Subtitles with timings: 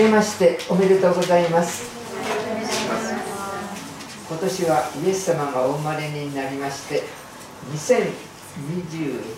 [0.00, 1.90] けましておめでとうございます。
[4.30, 7.02] 今年はイエス様がお生まれになりまして
[7.74, 8.14] 2021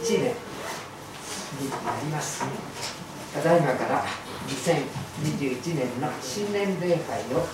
[0.09, 2.45] 年になります。
[3.35, 4.05] ただいまから
[4.47, 7.49] 2021年の新年礼拝を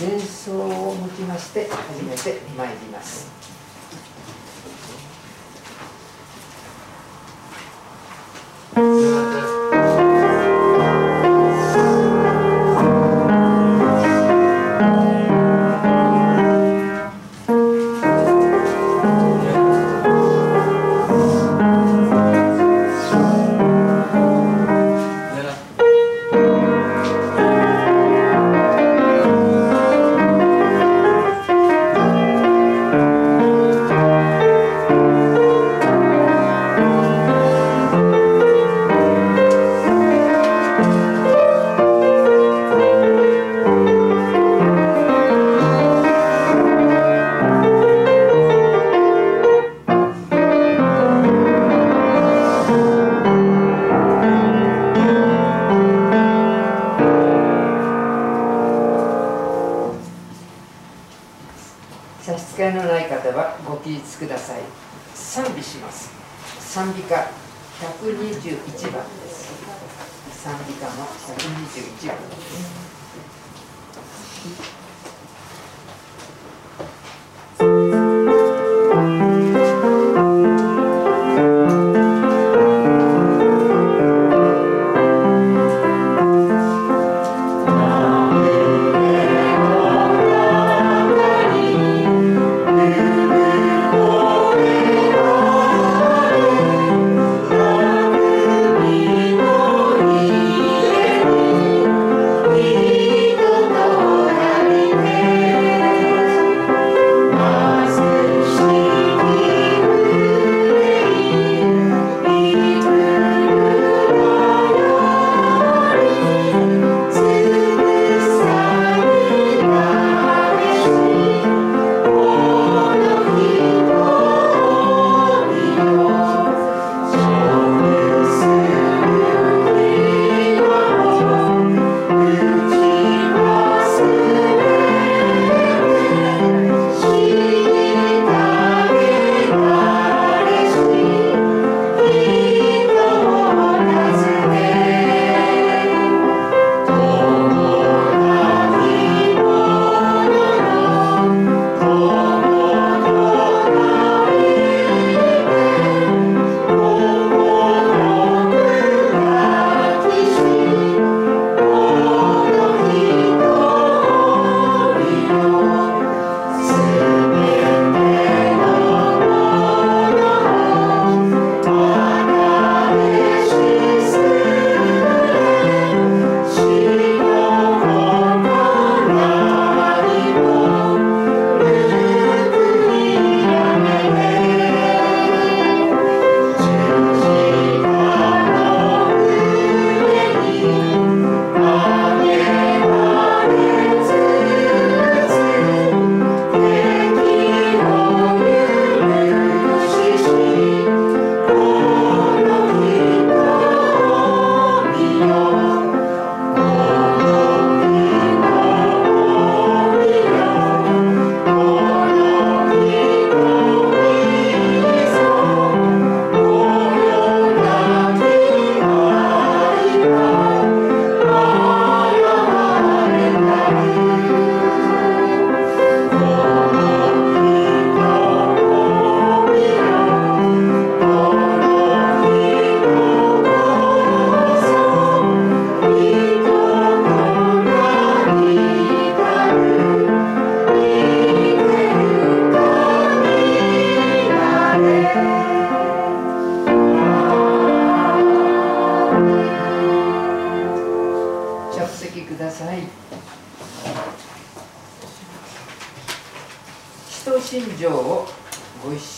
[0.00, 3.30] 前奏をもちまして始めてまいります。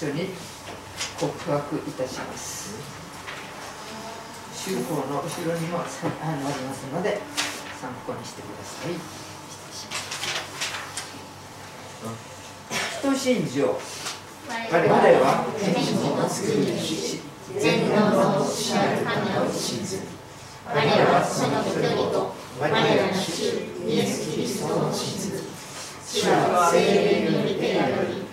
[0.04, 0.28] 緒に
[1.18, 2.75] 告白いたします。
[4.54, 5.88] 修法の後ろにもあの
[6.30, 7.20] ありますので
[7.80, 8.92] 参考にしてください。
[13.00, 13.78] 使徒信条
[14.49, 17.20] 我々は天使の作り主。
[17.56, 20.00] 全能の主なる神を信ず
[20.66, 20.80] 我ら
[21.12, 23.44] はその一人と我らの主
[23.87, 25.44] イエス・キリストを信ず
[26.04, 28.23] 主は聖霊により手がより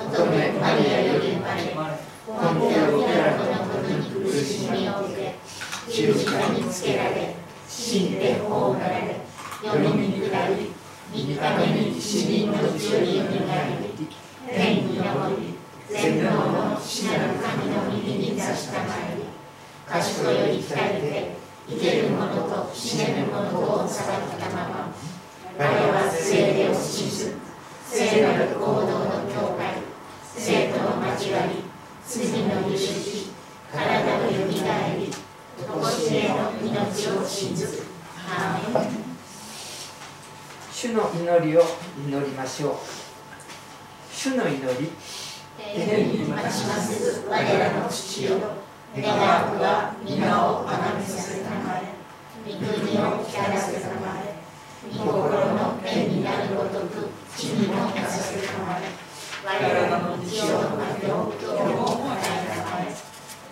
[0.00, 1.94] 乙女マリアより生まれ
[2.26, 5.34] ポンテオ・ピラトのもとに苦しみを受け
[5.92, 7.34] 十字架につけられ
[7.68, 9.20] 死んで葬られ
[9.62, 10.72] 世に下り
[11.12, 14.08] 三日目に死人のうちよりよみがえり
[14.48, 15.02] 天に昇
[15.36, 15.58] り
[15.90, 19.24] 全能の死なる神の右に座したまえり
[19.86, 21.36] 賢より鍛え
[21.68, 24.94] て生ける者と死ねる者とを裁ったまま
[25.58, 27.34] 我は聖霊を信ず
[27.84, 29.19] 聖なる行動の
[30.42, 31.56] 生徒の交わり
[32.06, 33.30] 罪の許し
[33.70, 35.12] 体のよみがえり
[35.68, 37.82] 常しえの命を信ず
[38.26, 38.90] アーメン
[40.72, 41.62] 主の祈りを
[42.08, 42.74] 祈りましょう。
[44.10, 44.90] 主の祈り
[45.58, 48.38] 天にまちます我らの父よ
[48.96, 51.92] 願わくは皆をあがめさせたまえ
[52.50, 54.36] 御国を光らせたまえ
[54.90, 59.09] 御心の天になるごとく地にもなさせたまえ
[59.42, 62.92] 我らの日曜の糧を今日も与えたまえ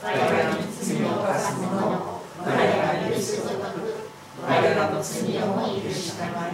[0.02, 2.52] 我らに罪を犯す者を我ら
[3.00, 3.64] が許すごとく
[4.46, 6.50] 我らの罪をも許したまえ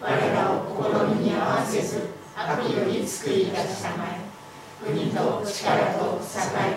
[0.00, 0.74] 我らを試
[1.18, 4.20] みに合わせず悪より救い出したまえ
[4.86, 6.26] 国と力と栄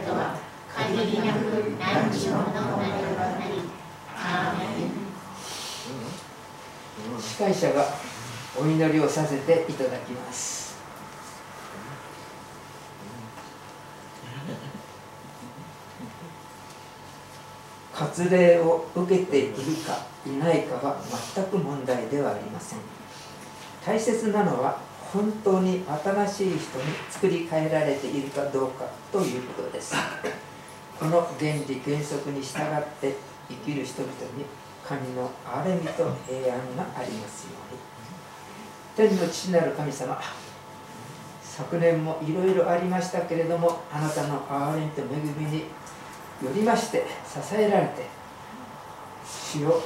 [0.03, 0.35] とは
[0.75, 2.63] 限りなく何時ものものとな
[3.37, 3.43] り
[4.17, 4.89] アーメン
[7.21, 7.85] 司会者が
[8.59, 10.72] お祈りをさせていただきます。
[17.93, 20.97] 割礼を受けているかいないかは
[21.35, 22.79] 全く問題ではありません。
[23.85, 24.79] 大切なのは
[25.13, 26.59] 本当に新しい人に
[27.11, 29.95] 作り変えられているかどうかということです。
[30.99, 33.15] この原理原則に従って
[33.49, 34.45] 生きる人々に
[34.83, 39.09] 神の憐れみと平安がありますように。
[39.09, 40.19] 天の父なる神様
[41.41, 45.05] 昨年もいろいろありましたけれどもあなたの憐れみと恵
[45.37, 45.65] みに
[46.43, 48.05] よりまして支えられて
[49.25, 49.81] 主よ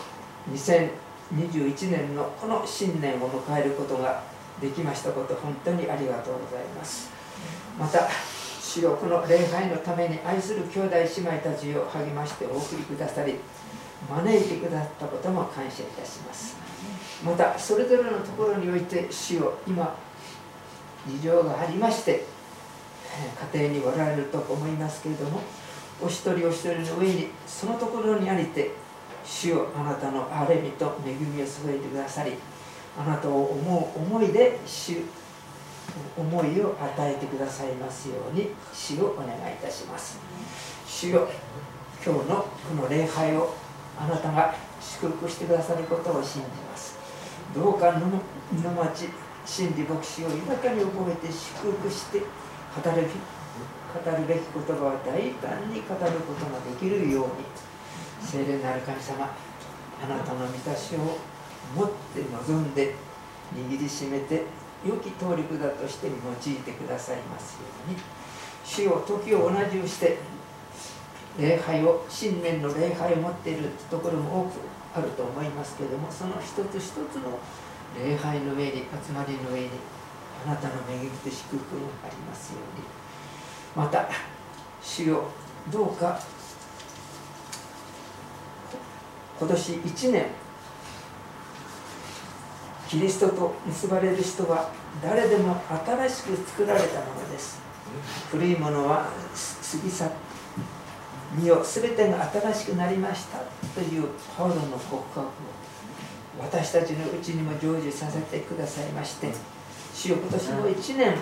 [0.51, 4.23] 2021年のこの新年を迎えることが
[4.59, 7.11] できましたこと本当にありがとうございます。
[7.77, 8.09] また
[8.59, 13.35] 主よこの礼拝のために愛する兄弟姉妹たちを励ましてお送りくださり
[14.09, 16.57] 招いてくださったことも感謝いたします。
[17.23, 19.95] またそれぞれのところにおいて主よ今
[21.07, 22.25] 事情がありまして
[23.53, 25.41] 家庭におられると思いますけれども
[26.01, 28.71] お一人お一人の上にそのところにありて
[29.25, 32.33] 主よあなたの憐れみと恵みを添えてくださり
[32.97, 34.97] あなたを思う思いで主
[36.17, 40.19] 思いを与えてくださいますように主をお願いいたします。
[40.85, 41.27] 主よ
[42.05, 43.53] 今日のこの礼拝を
[43.99, 46.97] あなたが祝福してくださることを信じます。
[47.55, 49.09] どうかのの町
[49.45, 52.25] 真理牧師を豊かに覚えて祝福して語
[52.91, 53.07] る
[53.93, 57.45] 語るべき言葉を大胆に語ることができるように
[58.19, 59.31] 聖霊なる神様
[60.03, 61.17] あなたの御足を
[61.75, 62.95] 持って望んで
[63.55, 64.43] 握りしめて
[64.85, 67.97] 良き通りだとして用いてくださいますように。
[68.67, 70.17] 主よ時を同じをして
[71.39, 74.59] 礼拝を新年の礼拝を持っているところも多く
[74.93, 77.39] あると思いますけれどもその一つ一つの
[77.97, 79.69] 礼拝の上に集まりの上に
[80.45, 83.06] あなたの恵みと祝福がありますように。
[83.77, 84.09] また
[84.81, 85.23] 主よ
[85.71, 86.19] どうか。
[89.39, 90.25] 今年1年
[92.89, 94.71] キリストと結ばれる人は
[95.03, 97.59] 誰でも新しく作られたものです。
[98.31, 100.27] 古いものは過ぎ去って
[101.35, 103.39] 身を全てが新しくなりました
[103.75, 105.29] というパウロの告白を
[106.39, 109.31] 私たちのうちにも成就させてくださいまして
[109.93, 111.15] 主よ今年も1年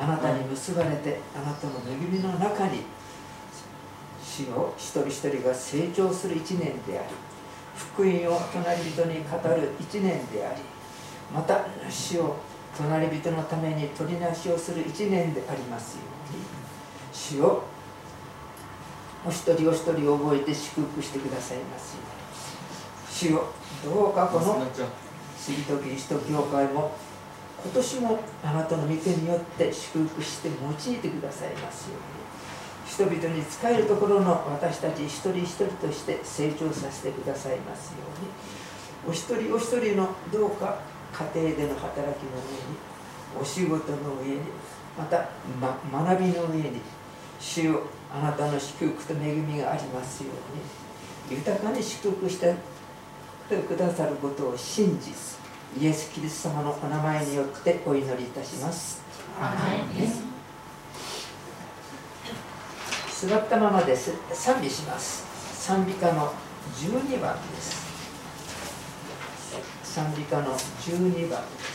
[0.00, 2.82] あなたに結ばれてあなたの恵みの中に
[4.22, 7.08] 主を一人一人が成長する1年であり
[7.76, 10.62] 福音を隣人に語る1年であり
[11.32, 12.36] また主を
[12.76, 16.64] 隣人のために取りなしをする1年でありますように。
[17.12, 17.62] 主を
[19.24, 23.32] お一人お一人を覚えて祝福してくださいますように。
[23.32, 23.46] 主よ
[23.84, 24.66] どうかこの
[25.38, 26.92] 杉戸キリスト教会も
[27.64, 32.24] 今年もあなたの御手によって祝福して用いてくださいますように。
[32.86, 37.96] 人々に仕えるところの私たち一人一人として成長させてくださいますよ
[39.02, 39.10] うに。
[39.10, 40.78] お一人お一人のどうか
[41.34, 42.76] 家庭での働きの上に
[43.40, 44.40] お仕事の上に
[44.98, 46.80] また、ま、学びの上に
[47.40, 51.38] 主よあなたの祝福と恵みがありますように。
[51.38, 52.54] 豊かに祝福して
[53.48, 55.12] てくださることを信じ
[55.80, 59.02] イエス・キリスト様のお名前によってお祈りいたします。
[63.26, 64.12] 座ったままです。
[64.32, 65.24] 賛美します。
[65.66, 66.32] 賛美歌の
[66.76, 67.84] 12番です。
[69.82, 71.42] 賛美歌の12番。
[71.42, 71.73] です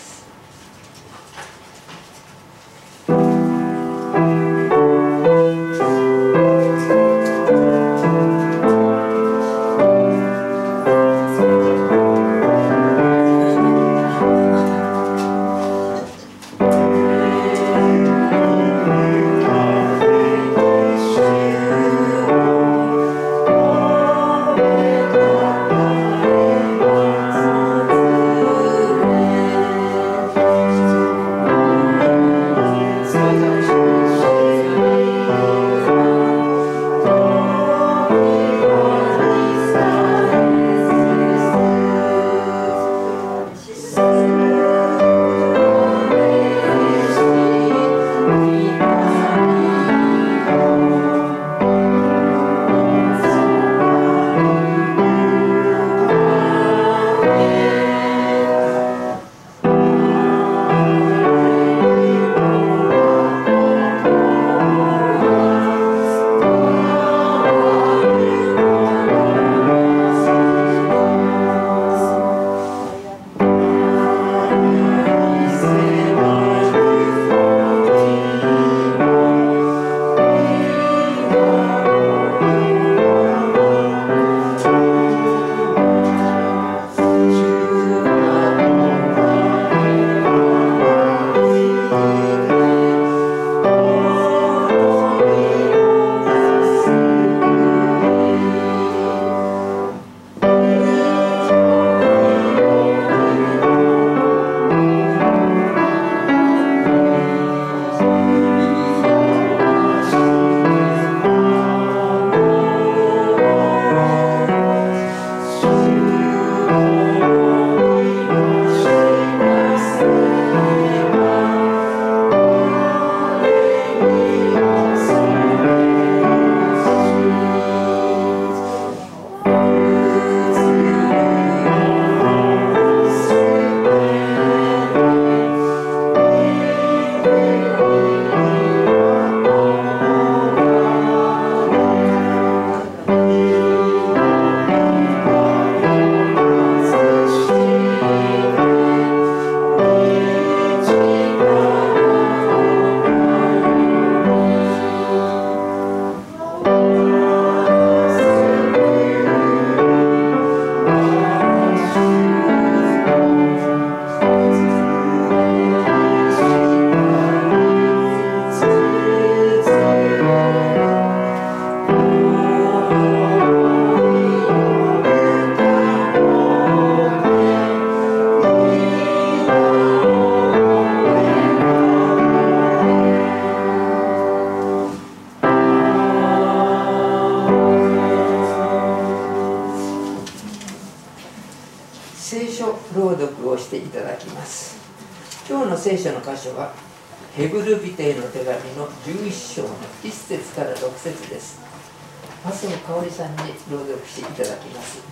[203.19, 205.03] さんに朗読していただきます。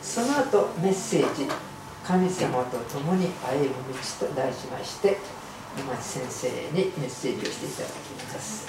[0.00, 1.48] その後メッセージ
[2.06, 5.18] 「神様と共に歩む道」と題しまして
[6.00, 7.92] 先生にメッセージをしていただき
[8.32, 8.68] ます。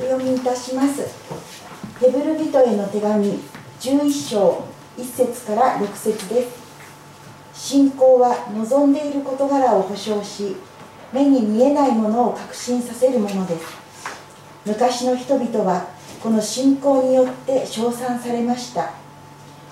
[0.00, 1.06] お読みいたします。
[2.00, 3.38] ヘブル人への手紙
[3.78, 4.61] 11章。
[5.54, 6.62] から6節です。
[7.52, 10.56] 信仰は望んでいる事柄を保証し
[11.12, 13.62] 目に見えないものを確信させるものです。
[14.64, 15.86] 昔の人々は
[16.22, 18.92] この信仰によって称賛されました。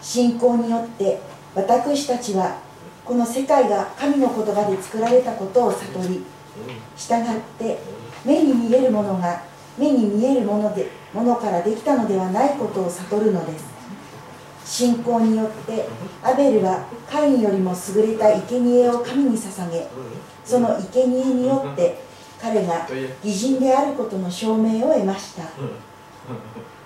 [0.03, 1.21] 信仰によって
[1.55, 2.59] 私たちは
[3.05, 6.25] この世界が神の言葉で作られたことを悟り
[6.97, 7.79] 従って
[8.25, 9.43] 目に見えるものが
[9.79, 13.80] 目に見えるものでものからできたのではないことを悟るのです。
[14.71, 15.85] 信仰によって
[16.23, 19.89] アベルはカインよりも優れた生贄を神に捧げ
[20.45, 21.99] その生贄によって
[22.41, 22.87] 彼が
[23.25, 25.43] 義人であることの証明を得ました。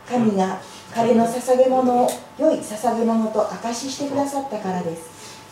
[0.08, 0.58] 神が
[0.94, 5.42] 彼の捧げ物を良い捧げ物と証ししてくださったからです。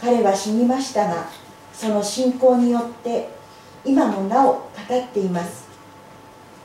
[0.00, 1.28] 彼は死にましたが
[1.72, 3.28] その信仰によって
[3.84, 5.68] 今もなお語っています。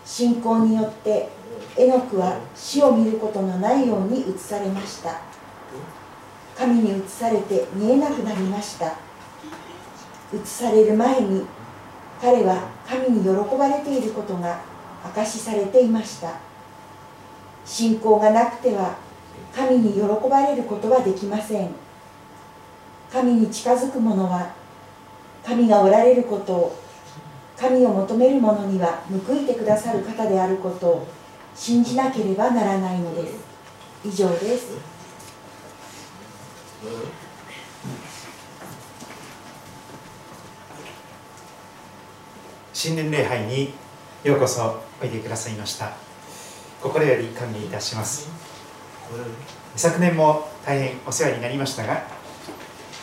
[0.03, 1.29] 信仰によって
[1.77, 5.21] エノクは死を見ることのないように移されました。
[6.57, 8.95] 神に移されて見えなくなりました。
[10.33, 11.45] 移される前に
[12.19, 14.59] 彼は神に喜ばれていることが
[15.03, 16.33] 証しされていました。
[17.63, 18.97] 信仰がなくては
[19.55, 21.69] 神に喜ばれることはできません。
[23.11, 24.51] 神に近づく者は
[25.45, 26.75] 神がおられることを
[27.55, 31.07] 神を求める者には報いてくださる方であることを
[31.57, 33.33] 信じなければならないのです。
[34.05, 34.77] 以上です。
[42.73, 43.73] 新年礼拝に
[44.23, 45.91] ようこそおいでくださいました。
[46.81, 48.29] 心より歓迎いたします。
[49.75, 52.03] 昨年も大変お世話になりましたが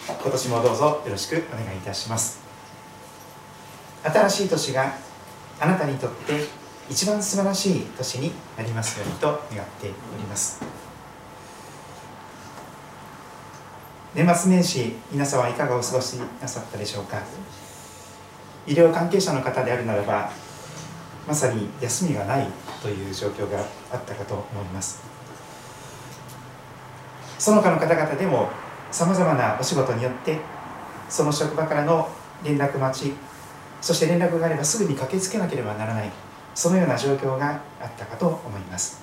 [0.06, 2.40] 今年もどうぞよろしくお願いいたします。
[4.04, 4.94] 新しい年が
[5.60, 10.62] あなたにとって一番素晴らしい年になりますようにと願っております。
[14.14, 17.22] 年末年始皆様いかがお過ごしなさったでしょうか？
[18.66, 20.30] 医療関係者の方であるならば
[21.26, 22.46] まさに休みがない
[22.82, 23.58] という状況が
[23.90, 25.02] あったかと思います。
[27.38, 28.50] その他の方々でも
[28.90, 30.38] さまざまなお仕事によって
[31.08, 32.08] その職場からの
[32.44, 33.14] 連絡待ち
[33.80, 36.10] そして連絡があればすぐに駆けつけなければならない。
[36.54, 39.02] そのような状況があったかと思います。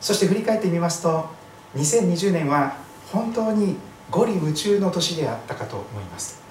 [0.00, 1.30] そして振り返ってみますと
[1.76, 2.76] 2020年は
[3.10, 3.76] 本当に
[4.10, 6.42] 五里夢中の年であったかと思います。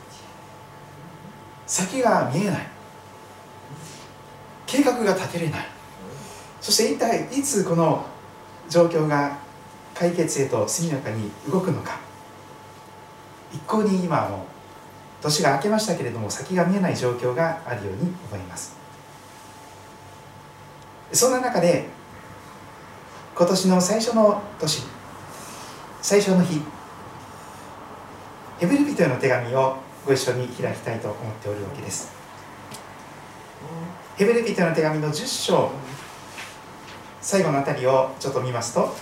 [1.68, 2.68] 先が見えない。
[4.66, 5.68] 計画が立てれない。
[6.60, 8.06] そして一体いつこの
[8.70, 9.38] 状況が
[9.94, 12.00] 解決へと速やかに動くのか。
[13.54, 14.46] 一向に今も
[15.22, 18.83] 年が明けましたけれども先が見えない状況があるように思います。
[21.14, 21.86] そんな中で
[23.36, 24.84] 今年の最初の年
[26.02, 26.62] 最初の日
[28.60, 32.12] ヘブル人への手紙をご一緒に開きたいと思っておるわけです。
[34.18, 35.72] ヘブル人への手紙の10章
[37.22, 38.94] 最後のあたりをちょっと見ますと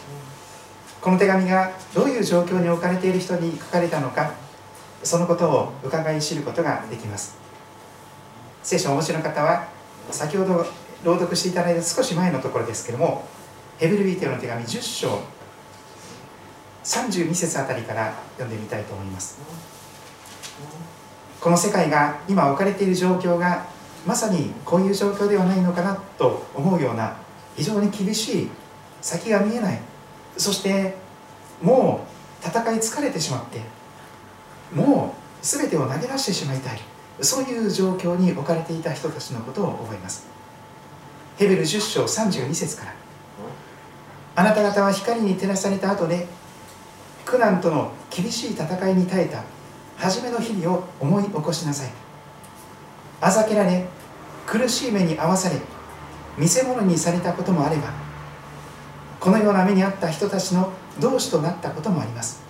[1.01, 4.31] この手紙がどういう状況に置かれている人に書かれたのか
[5.03, 7.37] そのことを伺い知ることができます。
[8.63, 9.67] 聖書をお持ちの方は
[10.11, 10.65] 先ほど
[11.03, 13.27] 朗読していただいた少し前のところですけども
[13.79, 15.19] ヘブルビーテの手紙10章
[16.83, 19.39] 32節あたりから読んでみたいと思います。
[21.39, 23.65] この世界が今置かれている状況が
[24.05, 27.17] まさにこういう状況ではないのかなと思うような
[27.55, 28.49] 非常に厳しい
[29.01, 29.79] 先が見えない。
[30.37, 30.95] そして
[31.61, 32.05] も
[32.43, 33.61] う戦い疲れてしまって
[34.73, 36.79] もう全てを投げ出してしまいたい。
[37.21, 40.25] そういう状況に置かれていた人たちのことを覚えます。
[41.41, 42.93] ヘベル10章32節から。
[44.35, 46.27] あなた方は光に照らされた後で
[47.25, 49.41] 苦難との厳しい戦いに耐えた。
[49.97, 51.89] 初めの日々を思い起こしなさい。
[53.21, 53.87] あざけられ
[54.45, 55.55] 苦しい目に遭わされ
[56.37, 57.91] 見せ物にされたこともあれば
[59.19, 62.43] このような目に遭った人たちの同志となったこともあります。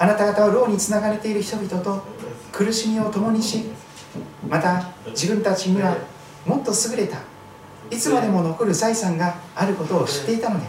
[0.00, 2.02] あなた方は牢につながれている人々と
[2.50, 3.66] 苦しみを共にし
[4.48, 5.96] また自分たちには
[6.44, 7.18] もっと優れた
[7.90, 10.66] いつまでも残る財産があることを知っていたので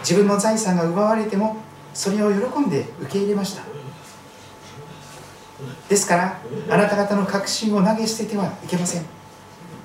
[0.00, 1.56] 自分の財産が奪われても
[1.92, 3.62] それを喜んで受け入れました。
[5.88, 9.04] ですからあなた方の確信を投げ捨ててはいけません。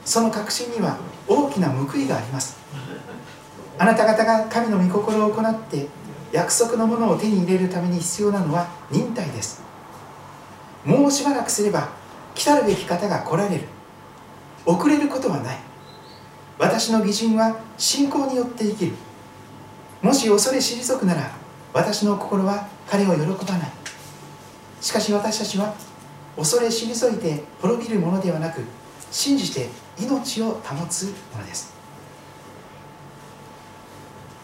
[0.05, 0.97] その確信には
[1.27, 2.57] 大きな報いがあります。
[3.77, 5.87] あなた方が神の御心を行って
[6.31, 9.61] 約束のものを手に入れるために必要なのは忍耐です。
[10.83, 11.89] もうしばらくすれば
[12.33, 13.63] 来たるべき方が来られる。
[14.65, 15.68] 遅れることはない。
[16.59, 18.91] 私の義人は信仰によって生きる。
[20.01, 21.31] もし恐れ退くなら
[21.73, 23.71] 私の心は彼を喜ばない。
[24.81, 25.73] しかし私たちは
[26.35, 28.61] 恐れ退いて滅びるものではなく
[29.09, 31.73] 信じて命を保つものです。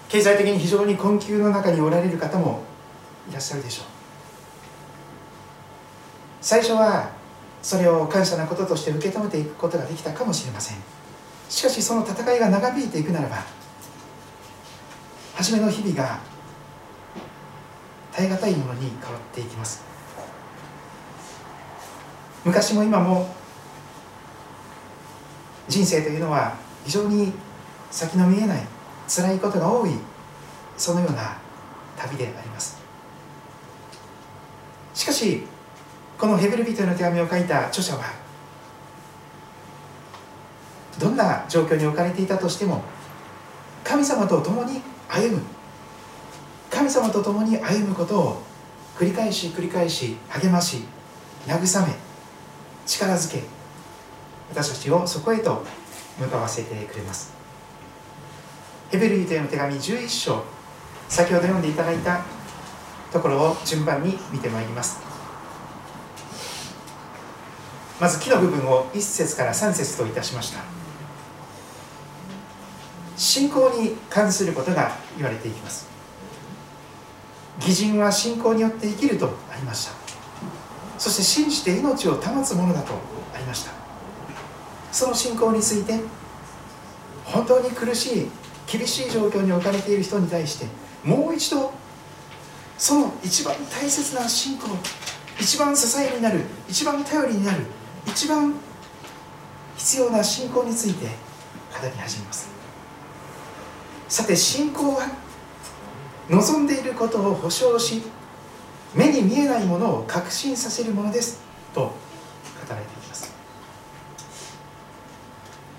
[0.08, 2.62] 経済的に非常に困窮の中におられる方も
[3.30, 3.86] いらっしゃるでしょう。
[6.42, 7.10] 最初は
[7.62, 10.95] それを感謝なこととして受け止めていくことができたかもしれません。
[11.50, 13.38] しかしその戦いが長引いていくならば
[15.36, 16.20] 初めの日々が
[18.12, 19.84] 耐え難いものに変わっていきます。
[22.46, 23.28] 昔も今も
[25.68, 26.56] 人生というのは
[26.86, 27.34] 非常に
[27.92, 28.62] 先の見えない
[29.08, 29.92] 辛いことが多い
[30.78, 31.38] そのような
[31.98, 32.78] 旅であります。
[34.94, 35.44] しかし
[36.18, 38.25] このヘブル人への手紙を書いた著者は
[41.00, 42.84] どんな状況に置かれていたとしても
[43.84, 45.42] 神様と共に歩む。
[46.70, 48.42] 神様と共に歩むことを
[48.98, 50.84] 繰り返し繰り返し励まし
[51.48, 51.94] 慰め
[52.86, 53.44] 力づけ
[54.50, 55.64] 私たちをそこへと
[56.20, 57.34] 向かわせてくれます。
[58.92, 60.44] ヘベル人への手紙11章
[61.10, 62.24] 先ほど読んでいただいた
[63.12, 65.00] ところを順番に見てまいります。
[68.00, 70.75] まず木の部分を1節から3節といたしました。
[73.26, 75.88] 信仰に関することが言われていきます。
[77.60, 79.94] 義人は信仰によって生きるとありました。
[81.00, 82.94] そして信じて命を保つものだと
[83.34, 83.72] ありました。
[84.92, 86.00] その信仰について
[87.24, 88.28] 本当に苦しい
[88.72, 90.68] 厳しい状況に置かれている人に対して
[91.04, 91.74] もう一度
[92.78, 94.68] その一番大切な信仰
[95.40, 97.66] 一番支えになる一番頼りになる
[98.06, 98.54] 一番
[99.78, 101.12] 必要な信仰について語
[101.84, 102.55] り始めます。
[104.08, 105.08] さて信仰は
[106.30, 108.04] 望んでいることを保証し
[108.94, 111.42] 目に見えないものを確信させるものです
[111.74, 111.94] と語
[112.70, 113.34] られています。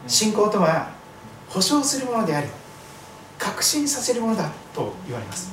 [0.07, 0.91] 信仰とは
[1.49, 2.49] 保証するものであり
[3.39, 5.53] 確信させるものだと言われます。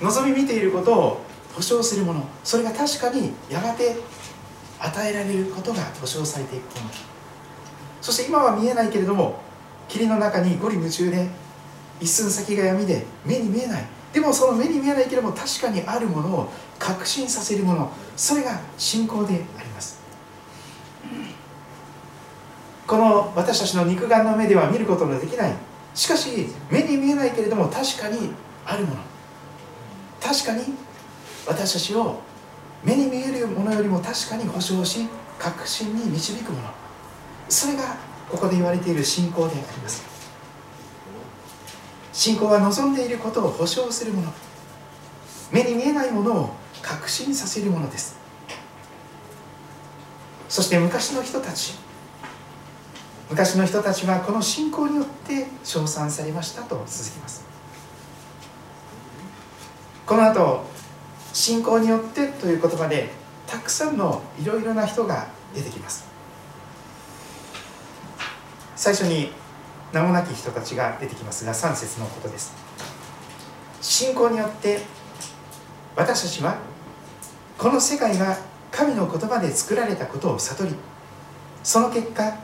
[0.00, 1.20] 望み見ていることを
[1.54, 3.96] 保証するものそれが確かにやがて
[4.78, 6.90] 与えられることが保証されていくもの。
[8.00, 9.42] そして今は見えないけれども
[9.90, 11.28] 霧の中にゴリ夢中で
[12.00, 13.84] 一寸先が闇で目に見えない。
[14.12, 17.92] でもその目に見えないけれども確かにあるものを確信させるもの。
[18.16, 20.00] それが信仰であります。
[22.86, 25.52] この私たちの肉眼の目では見ることのできない。
[25.94, 28.30] しかし目に見えないけれども確かに
[28.64, 29.00] あるもの。
[30.22, 30.74] 確かに
[31.46, 32.20] 私たちを
[32.84, 36.68] 目に見えるものよりも確かに保証し確信に導くもの。
[37.48, 37.96] それが
[38.30, 40.04] ここで言われている信仰であります。
[42.12, 44.32] 信仰は望んでいることを保証するもの。
[45.50, 48.18] 目に見えないものを確信させるものです。
[50.48, 51.78] そして昔の人たち
[53.30, 57.44] 昔の人たちはこの信仰によって称賛されましたと続きます。
[60.04, 60.64] この後
[61.32, 63.10] 信仰によってという言葉で
[63.46, 66.09] たくさんのいろいろな人が出てきます。
[68.80, 69.30] 最初に
[69.92, 72.54] 名もなき人たちが出てきますが3節のことです。
[73.82, 74.80] 信仰によって
[75.94, 76.56] 私たちは
[77.58, 78.38] この世界が
[78.70, 80.74] 神の言葉で作られたことを悟り
[81.62, 82.38] その結果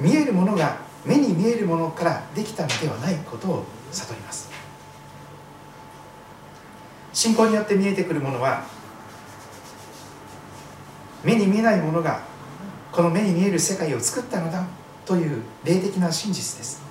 [0.00, 4.50] 見えるものが目に見えるものからできたのではないことを悟ります。
[7.12, 8.64] 信仰によって見えてくるものは
[11.22, 12.22] 目に見えないものが
[12.90, 14.64] この目に見える世界を作ったのだ。
[15.04, 16.82] という霊的な真実です。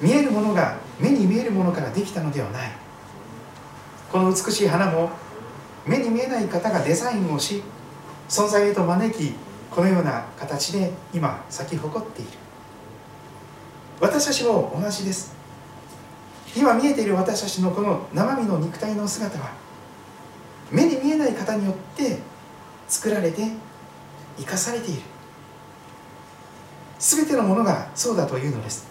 [0.00, 2.72] 見えるものが目に見えるものからできたのではない。
[4.10, 5.10] この美しい花も
[5.86, 7.62] 目に見えない方がデザインをし
[8.28, 9.34] 存在へと招き
[9.70, 12.30] このような形で今咲き誇っている。
[14.00, 15.34] 私たちも同じです。
[16.56, 19.52] 今見えている私たちのこの生身の肉体の姿は
[20.70, 22.18] 目に見えない方によって
[22.86, 23.42] 作られて
[24.38, 25.02] 生かされている。
[26.98, 28.86] 全てのものがそうだというのです。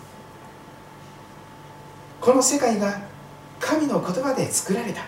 [2.21, 3.01] この世界が
[3.59, 5.01] 神の言葉で作られた。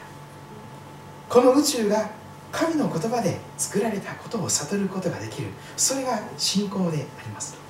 [1.30, 2.10] この宇宙が
[2.52, 5.50] 神の言葉で作られたことを悟ることができる。
[5.76, 7.66] それが信仰であります。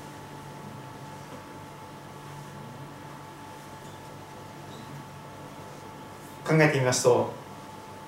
[6.45, 7.33] 考えてみますと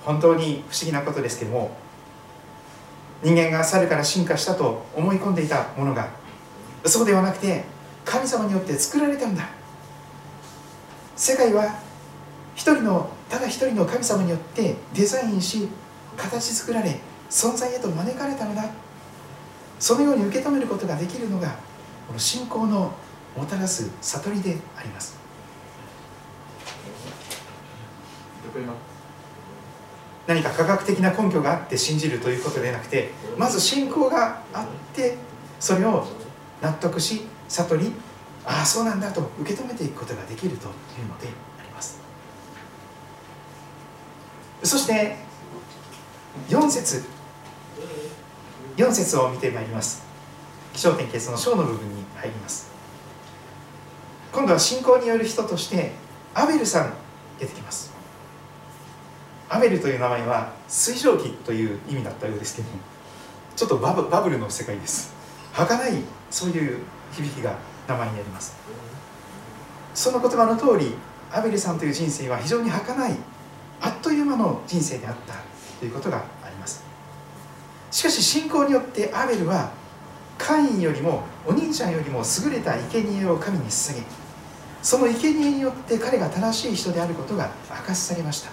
[0.04, 1.76] 本当に不思議なことですけども
[3.22, 6.08] 人間が猿から進化したと思い込んでいたものが
[6.84, 7.64] そうではなくて
[8.04, 9.48] 神様によって作られたんだ。
[11.16, 11.80] 世界は
[12.54, 15.68] 一人のただ一人の神様によってデザインし
[16.16, 18.64] 形作られ存在へと招かれたのだ。
[19.78, 21.48] そのように受け止めることができるのが
[22.06, 22.92] この信仰の
[23.36, 25.18] もたらす悟りであります。
[30.26, 35.16] 何か科学的な根拠があって信じるということではなくてまず信仰があって
[35.60, 36.06] それを
[36.60, 37.92] 納得し悟り
[38.44, 40.70] ああそうなんだと受け止めていくことができるとい
[41.02, 42.00] うのであります。
[44.62, 45.16] そして
[46.48, 47.04] 4節。
[48.76, 50.02] 4節を見てまいります。
[50.72, 52.70] 気象点結の章の部分に入ります。
[54.32, 55.92] 今度は信仰による人として
[56.32, 56.92] アベルさん
[57.38, 57.92] 出てきます。
[59.48, 62.68] アベルという名前は水蒸気という意味だったようですけど
[63.56, 65.17] ちょっとバブバブルの世界です。
[65.58, 66.78] 儚いそういう
[67.12, 67.56] 響きが
[67.88, 68.56] 名前にあります。
[69.92, 70.94] その言葉の通り
[71.32, 73.16] アベルさんという人生は非常に儚い
[73.80, 75.34] あっという間の人生であった
[75.80, 76.84] ということがあります。
[77.90, 79.72] しかし信仰によってアベルは
[80.36, 84.02] カインよりもお兄ちゃんよりも優れた生贄を神に捧げ
[84.80, 88.50] その生贄によって彼が正しい人であることが明かしされました。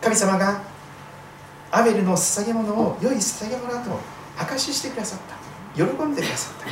[0.00, 0.62] 神様が
[1.70, 4.00] アベルの捧げ物を良い捧げ物だと
[4.38, 5.43] 証ししてくださった。
[5.74, 6.66] 喜んでくださった。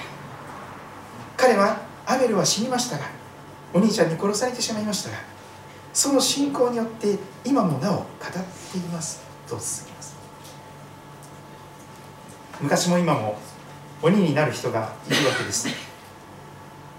[1.36, 3.06] 彼はアベルは死にましたが
[3.74, 5.16] お兄ちゃんに殺されてしまいましたが
[5.92, 8.06] その信仰によって今もなお語っ
[8.70, 10.14] ていますと続きます。
[12.60, 13.38] 昔も今も
[14.02, 15.68] 鬼になる人がいるわけです。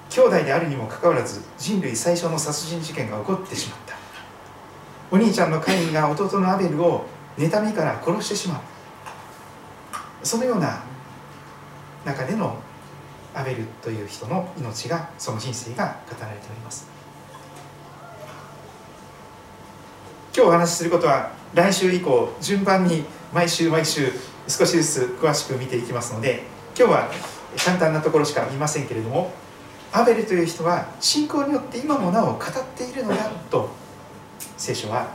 [0.10, 3.96] 兄弟であるにもかかわらず人類最初の殺人事件が起こってしまった。
[5.12, 7.06] お兄ちゃんのカインが弟のアベルを
[7.38, 8.62] 妬みから殺してしまう
[10.24, 10.84] そのような
[12.06, 12.58] 中での
[13.34, 16.88] アベルという人の命がその人生が語られております。
[20.36, 24.12] 今日お話しすることは来週以降順番に毎週毎週
[24.48, 26.44] 少しずつ詳しく見ていきますので
[26.76, 27.12] 今日は
[27.64, 29.32] 簡単なところしか見ませんけれども
[29.92, 32.40] アベルという人は信仰によって今もなお語っ
[32.76, 33.70] ているのだと
[34.58, 35.08] 聖書は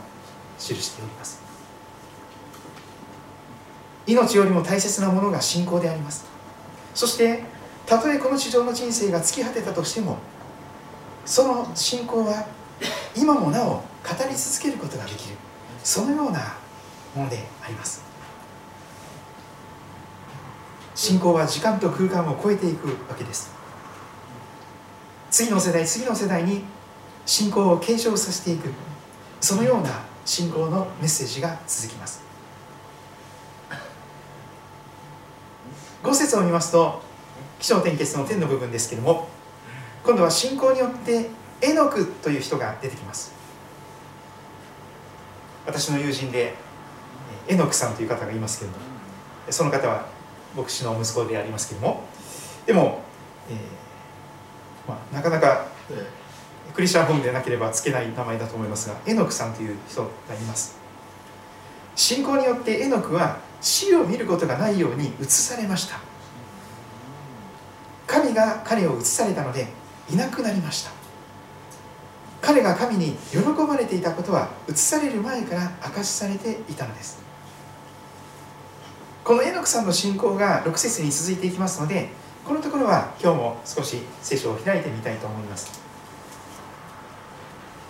[0.57, 1.41] 記しております。
[4.07, 6.28] 命よりも大切なものが信仰であります。
[6.93, 7.43] そして
[7.85, 10.17] たとえこの地上の人生が尽き果てたとしても
[11.25, 12.47] その信仰は
[13.15, 13.83] 今もなお語
[14.29, 15.35] り続けることができる。
[15.83, 16.55] そのような
[17.15, 18.01] ものであります。
[20.95, 23.51] 信仰は時間と空間を超えていくわけです。
[25.31, 26.63] 次の世代次の世代に
[27.25, 28.69] 信仰を継承させていく。
[29.39, 29.89] そのような
[30.25, 32.28] 信仰のメッセージが続きます。
[36.03, 37.01] 5節を見ますと
[37.59, 39.27] 起承転結の天の部分ですけれども
[40.03, 41.29] 今度は信仰によって
[41.61, 43.33] エノクという人が出てきます。
[45.65, 46.55] 私の友人で
[47.47, 48.83] エノクさんという方がいますけれども
[49.49, 50.07] その方は
[50.55, 52.03] 牧師の息子でありますけれども
[52.65, 53.01] でも、
[53.49, 53.57] えー
[54.87, 55.67] まあ、なかなか
[56.73, 60.79] クリスチャンホームでなければつけない名前だと思いますがエノクさんという人がいます。
[61.95, 65.99] 信仰によってエノクは死を見ることがないように移されました。
[68.07, 69.67] 神が彼を移されたので
[70.09, 70.91] いなくなりました。
[72.41, 77.19] 彼が神に喜ばれていたことは移される前から明かしされていたのです。
[79.23, 82.09] このエノクさんの信仰が6節に続いていきますので
[82.47, 85.79] このところは今日も少し聖書を開いてみたいと思います。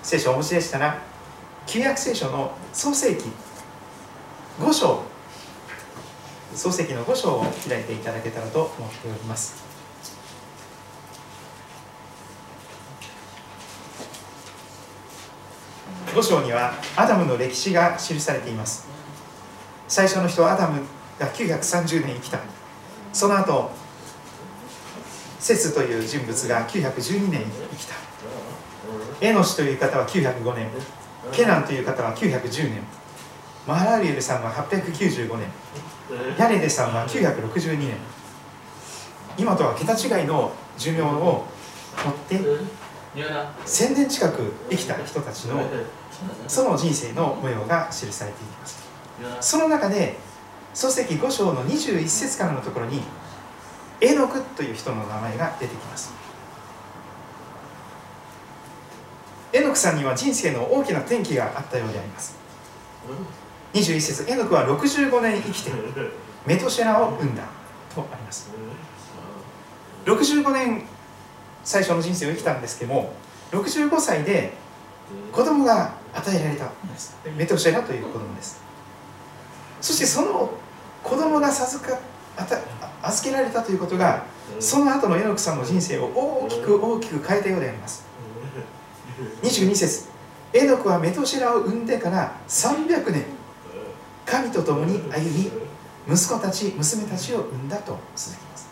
[0.03, 0.97] 聖書をお持ちでしたら
[1.65, 3.25] 旧約聖書の創世記
[4.59, 5.03] 5章
[6.55, 9.63] 創世記の5章を開いていただけたらと思っております。
[16.13, 18.87] 5章にはアダムの歴史が記されています。
[19.87, 20.81] 最初の人アダム
[21.19, 22.39] が930年生きた。
[23.13, 23.71] その後
[25.39, 27.95] セスという人物が912年生きた。
[29.21, 30.67] エノシという方は905年。
[31.31, 32.81] ケナンという方は910年。
[33.67, 35.47] マハラリエルさんは895年。
[36.37, 37.97] ヤレデさんは962年。
[39.37, 41.45] 今とは桁違いの寿命を
[42.03, 42.39] 持って
[43.15, 45.63] 1000年近く生きた人たちの
[46.47, 48.83] その人生の模様が記されています。
[49.39, 50.17] その中で
[50.73, 53.01] 漱石5章の21節からのところに
[54.01, 56.13] エノクという人の名前が出てきます。
[59.51, 62.37] エノクさんには人生の大きな転機があったようであります
[63.73, 65.71] 21節エノクは65年生きて
[66.45, 67.43] メトシェラを生んだ。
[67.93, 68.51] とあります。
[70.05, 70.83] 65年
[71.63, 73.13] 最初の人生を生きたんですけども
[73.51, 74.53] 65歳で
[75.31, 76.65] 子供が与えられた。
[76.65, 78.61] んですメトシェラという子供です。
[79.81, 80.51] そしてその
[81.03, 81.99] 子供が授か
[83.01, 84.25] 預けられたということが
[84.59, 88.05] その後のエノクさんの人生を大きく大きく変えたようであります。
[89.43, 90.07] 22節
[90.53, 93.25] エノクはメトシェラを産んでから300年
[94.29, 95.51] 神と共に歩み
[96.07, 98.69] 息子たち娘たちを産んだと続きます。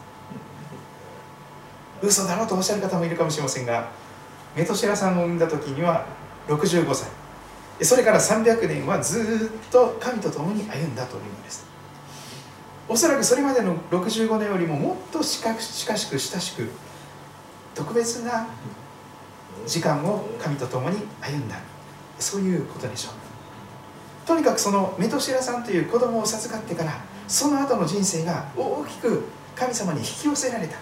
[2.02, 3.90] 嘘だろうとおっしゃる方もいるかもしれませんが
[4.56, 6.06] メトシェラさんを産んだ時には
[6.48, 7.10] 65歳。
[7.84, 11.66] それから300年はずっと神と共に歩んだというのです。
[12.88, 16.70] おそらくそれまでの65年よりももっと近しく親しく
[17.74, 18.48] 特別な
[19.66, 21.58] 時間を神と共に歩んだ。
[22.20, 23.27] そういうことでしょう。
[24.28, 29.24] とにかくそのメトシラさんという子供を授かってからその後の人生が大きく
[29.56, 30.76] 神様に引き寄せられた。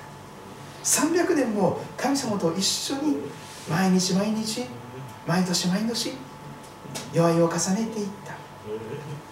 [0.83, 3.17] 300年も神様と一緒に
[3.69, 4.65] 毎日毎日
[5.27, 6.13] 毎年毎年
[7.13, 8.33] 弱いを重ねていった。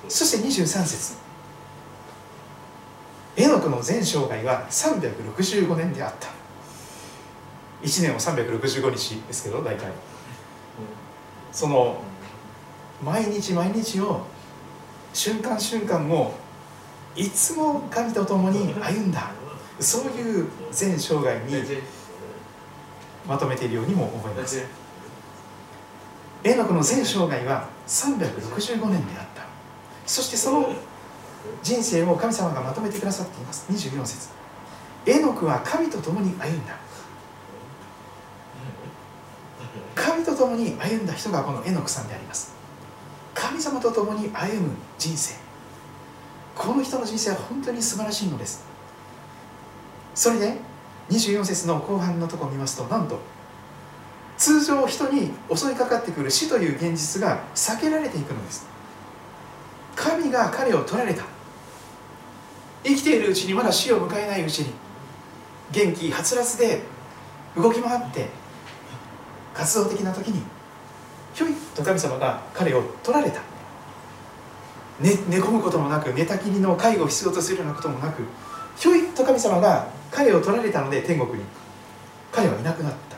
[0.07, 1.15] そして23節。
[3.35, 6.27] エノクの全生涯は365年であった。
[7.81, 9.91] 1年を365日ですけど大体。
[11.51, 12.01] その
[13.03, 14.25] 毎日毎日を
[15.13, 16.33] 瞬間瞬間を
[17.15, 19.31] いつも神と共に歩んだ。
[19.79, 21.63] そういう全生涯に
[23.27, 24.63] まとめているようにも思います。
[26.43, 29.43] エノクの全生涯は365年であった。
[30.05, 30.73] そしてその
[31.61, 33.65] 人生を神様がまとめてくださっています。
[33.71, 34.29] 24節。
[35.05, 36.75] エノクは神と共に歩んだ。
[39.95, 42.62] 神と共に歩んだ人がこのエノクさんであります。
[43.33, 45.35] 神様と共に歩む人生。
[46.55, 48.63] この人の人生は本当に素晴らしいのです。
[50.13, 50.57] それで
[51.09, 53.19] 24節の後半のところを見ますとなんと
[54.37, 58.67] 通常人に襲いかかってくる死という現実が避けられていくのです。
[59.95, 61.23] 神が彼を取られた。
[62.83, 64.73] 生きているうちにまだ死を迎えないうちに
[65.71, 66.81] 元気はつらつで
[67.55, 68.27] 動き回って
[69.53, 70.41] 活動的な時に
[71.33, 73.41] ひょいっと神様が彼を取られた。
[74.99, 78.21] 寝寝込むこともなく寝たきりの介護を必要とするようなこともなく
[78.77, 81.43] ひょいっと神様が彼を取られたので天国に。
[82.31, 83.17] 彼はいなくなった。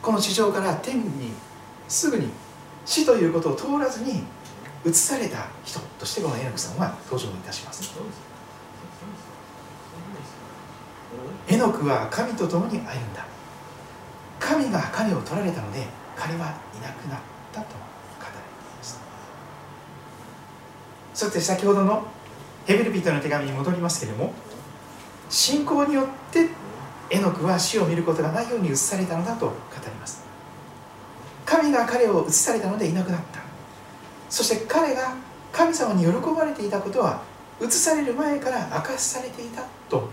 [0.00, 1.32] この地上から天に
[1.88, 2.30] すぐに
[2.86, 4.22] 死ということを通らずに
[4.84, 7.94] 移された人としてこのエノクさんは登場いたします。
[11.48, 13.26] エノクは神と共に歩んだ。
[14.40, 15.86] 神が彼を取られたので
[16.16, 16.46] 彼は
[16.76, 17.20] いなくなっ
[17.52, 17.74] たと語
[18.20, 19.00] られています
[21.14, 22.06] そして先ほどの
[22.66, 24.32] ヘベルピトの手紙に戻りますけれども
[25.28, 26.48] 信仰によって
[27.10, 29.52] エノクは死を見ることがないように移されたのだと語
[29.84, 30.24] ります。
[31.44, 33.40] 神が彼を移されたのでいなくなった。
[34.30, 35.14] そして彼が
[35.52, 37.22] 神様に喜ばれていたことは
[37.60, 40.08] 移される前から明かしされていたと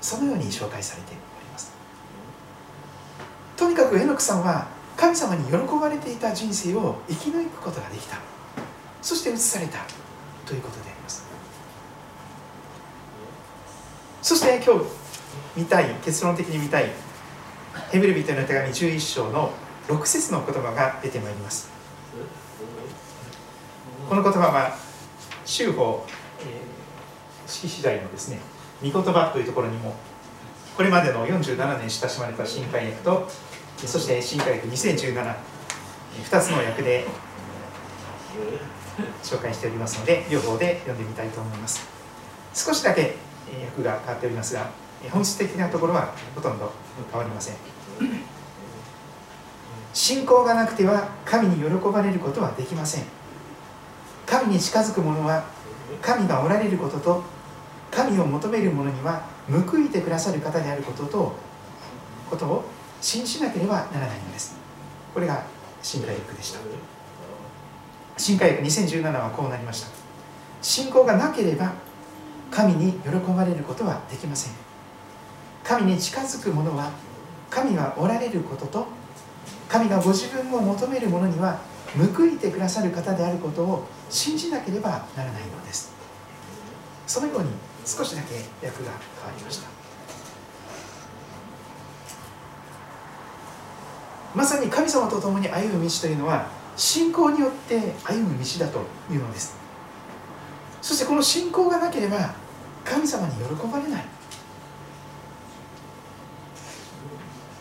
[0.00, 1.72] そのように紹介されております。
[3.56, 4.66] とにかくエノクさんは
[5.02, 8.18] 神様に喜ばれていた人生を生き抜くことができた。
[9.02, 9.80] そして移された。
[10.46, 11.26] ということであります。
[14.22, 14.84] そして今日
[15.56, 16.92] 見たい結論的に見たい
[17.90, 19.50] ヘブル人への手紙11章の
[19.88, 21.68] 6節の言葉が出てまいります。
[24.08, 24.76] この言葉は
[25.44, 26.06] 修法、
[27.48, 28.38] 式次第のですね
[28.84, 29.96] 御言葉というところにも
[30.76, 33.28] これまでの47年親しまれた新海訳と
[33.86, 35.34] そして新海訳2017
[36.24, 37.06] 2つの訳で
[39.22, 41.86] 紹介しておりますので両方で読んでみたいと思います。
[42.54, 43.14] 少しだけ
[43.76, 44.70] 訳が変わっておりますが
[45.10, 46.72] 本質的なところはほとんど
[47.10, 47.56] 変わりません。
[49.92, 53.04] 信仰がなくては神に喜ばれることはできません。
[54.26, 55.44] 神に近づく者は
[56.00, 57.22] 神がおられることと
[57.90, 61.36] 神を求める者には報いてくださる方であることと
[62.30, 62.64] ことを
[63.02, 64.54] 信じなければならないのです。
[65.12, 65.42] これが
[65.82, 66.60] 新海訳でした。
[68.16, 69.88] 新海訳2017はこうなりました。
[70.62, 71.72] 信仰がなければ
[72.50, 74.52] 神に喜ばれることはできません。
[75.64, 76.92] 神に近づく者は
[77.50, 78.86] 神がおられることと
[79.68, 81.58] 神がご自分を求める者には
[82.16, 85.92] 報いてくださる方であることを信じなければならないのです。
[87.06, 87.48] そのように
[87.84, 89.81] 少しだけ訳が変わりました。
[94.34, 98.80] まさに神様と共に歩む道というのは信仰によって歩む道だと
[99.12, 99.56] いうのです。
[100.80, 102.34] そしてこの信仰がなければ
[102.84, 104.04] 神様に喜ばれない。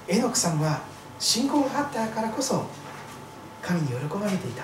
[0.07, 0.81] エノクさんは
[1.19, 2.65] 信仰があったからこそ
[3.61, 4.63] 神に喜ばれていた。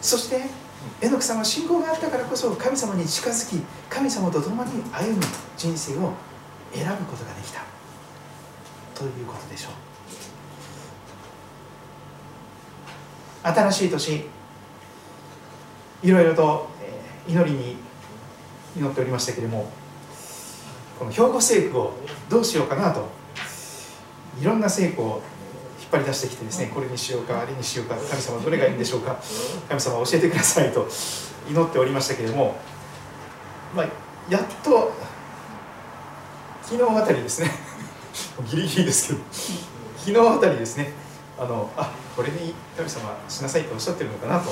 [0.00, 0.42] そして
[1.00, 5.22] エノクさんは信仰があったからこそ神様に近づき神様と共に歩む
[5.56, 6.12] 人生を
[6.72, 7.60] 選ぶことができた。
[8.94, 9.93] ということでしょう。
[13.44, 14.24] 新しい年
[16.02, 16.68] いろいろと
[17.28, 17.76] 祈りに
[18.76, 19.70] 祈っておりましたけれども
[20.98, 21.94] この兵庫聖句を
[22.30, 23.08] どうしようかなと
[24.40, 25.22] いろんな聖句を
[25.80, 29.20] 引っ張り出してきてですねこれにしようかあれにしようか神様どれがいいんでしょうか
[29.68, 30.88] 神様教えてくださいと
[31.48, 32.56] 祈っておりましたけれども、
[33.74, 33.86] まあ、
[34.30, 34.92] やっと
[36.62, 37.50] 昨日あたりですね
[38.50, 39.20] ギリギリですけど
[39.98, 40.92] 昨日あたりですね
[41.38, 44.50] あのあこれに神様しなさいとおっしゃってるのかなと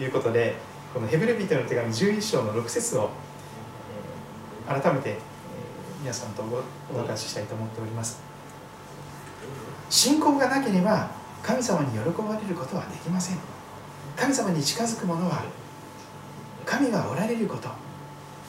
[0.00, 0.54] いうことで
[0.92, 3.10] このヘブル人の手紙11章の6節を
[4.68, 5.16] 改めて
[6.00, 8.22] 皆さんとお分かちしたいと思っております。
[9.90, 11.10] 信仰がなければ
[11.42, 13.38] 神様に喜ばれることはできません。
[14.16, 15.44] 神様に近づく者は
[16.64, 17.68] 神がおられること。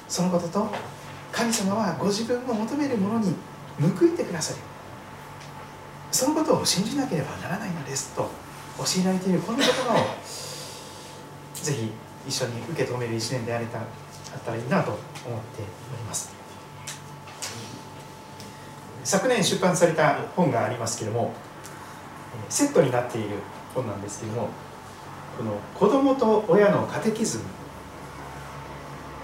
[0.07, 0.67] そのことと
[1.31, 3.33] 神様はご自分を求める者に
[3.81, 4.59] 報いてくださる。
[6.15, 8.29] そのことを信じなければならないのですと
[8.77, 9.97] 教えられているこの言葉を
[11.61, 11.91] ぜひ
[12.25, 13.85] 一緒に受け止める一年であれたあっ
[14.45, 16.33] たらいいなと思っております。
[19.03, 21.33] 昨年出版された本がありますけれども
[22.47, 23.35] セットになっている
[23.75, 24.47] 本なんですけれども
[25.37, 27.43] この子供と親のカテキズム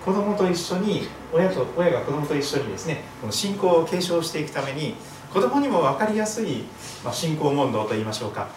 [0.06, 4.96] 子供と一緒に親と親が子供と一緒にですねこの信仰を継承していくために
[5.34, 6.64] 子供にも分かりやすい、
[7.06, 8.50] まあ、信仰問答といいましょうか。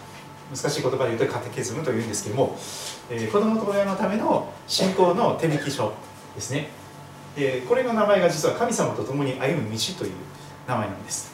[0.53, 2.57] 難しい言葉で言うとカテキズムというんですけども、
[3.09, 5.93] えー、子供と親のための信仰の手引き書
[6.35, 6.67] ですね、
[7.35, 10.11] えー、これの名前が実は神様と共に歩む道という
[10.67, 11.33] 名前なんです。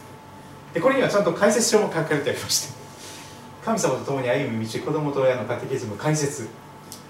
[0.72, 2.74] でこれにはちゃんと解説書も書かれてありまして
[3.62, 6.48] 神様と共に歩む道子供と親のカテキズム解説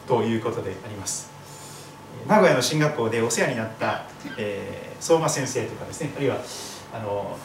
[0.09, 1.31] ということであります。
[2.27, 4.05] 名古屋の進学校でお世話になった、
[4.37, 6.39] えー、相馬先生とかですねあるいは
[6.95, 7.37] あの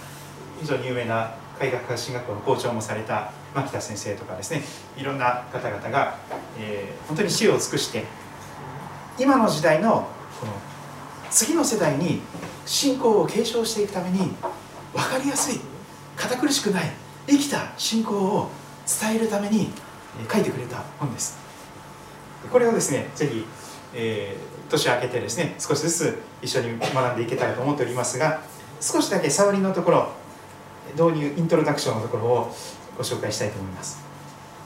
[0.60, 4.62] 非常に有名な海学科進学校の校長もされた牧田先生とかですね
[4.97, 6.18] いろんな方々が、
[6.60, 8.03] えー、本当に知恵を尽くして
[9.20, 10.08] 今の時代の
[10.39, 10.53] この
[11.30, 12.22] 次の世代に
[12.66, 14.34] 信仰を継承していくために
[14.93, 15.60] 分かりやすい
[16.16, 16.91] 堅苦しくない
[17.28, 18.49] 生きた信仰を
[19.01, 19.70] 伝えるために
[20.32, 21.38] 書いてくれた本です。
[22.51, 23.45] これをですねぜひ、
[23.93, 28.41] えー年明けてですね少しずつ一緒に学んでいけたらと思っておりますが
[28.82, 30.12] 少しだけ触りのところ
[30.94, 32.56] 導入イントロダクションのところを
[32.98, 34.00] ご紹介したいと思います。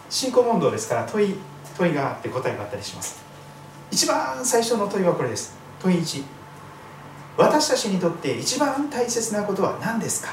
[0.09, 1.35] 信仰問答ですから問い
[1.77, 3.21] 問いがあって答えがあったりします。
[3.91, 5.55] 一番最初の問いはこれです。
[5.81, 6.23] 問い1
[7.37, 10.29] 私たちにとって一番大切なことは何ですか？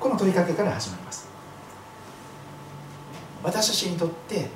[0.00, 1.28] この問いかけから始まります。
[3.42, 4.48] 私たちにとって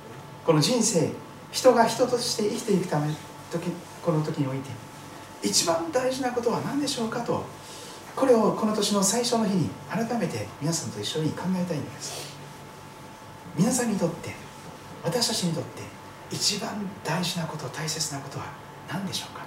[0.45, 1.11] この人生
[1.53, 3.15] 人が人として生きていくため
[3.53, 3.71] 時
[4.03, 4.71] この時において
[5.43, 7.45] 一番大事なことは何でしょうかと
[8.17, 12.37] これをこの年の最初の日に改めて皆さんと一緒に考えたいんです。
[13.57, 14.35] 皆さんにとって
[15.03, 15.83] 私たちにとって
[16.31, 16.71] 一番
[17.03, 18.45] 大事なこと大切なことは
[18.89, 19.45] 何でしょうか？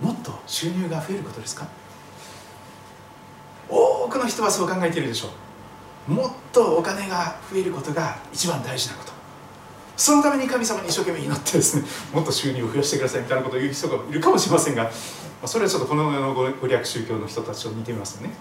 [0.00, 1.66] もっと収入が増えることですか？
[3.68, 5.28] 多くの人はそう考えているでしょ
[6.08, 6.12] う。
[6.12, 9.11] もっとお金が増えることが一番大事なこと。
[9.96, 14.90] そのために神様に一生懸命祈ってですね もっと収入を増やしてくださいみたいなことを言う人がいるかもしれませんが
[15.44, 18.32] それはちょっとこの世のご略宗教の人たちと似てみますよね。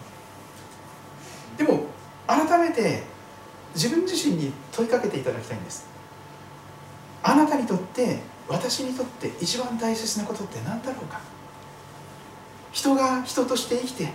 [1.58, 1.86] でも
[2.28, 3.04] 改めて
[3.74, 5.86] 自分自身に問いかけていただきたいんです。
[7.24, 11.20] あなたにとって私にとって一番大切なことって何だろうか？
[12.72, 14.14] 人が人として生きて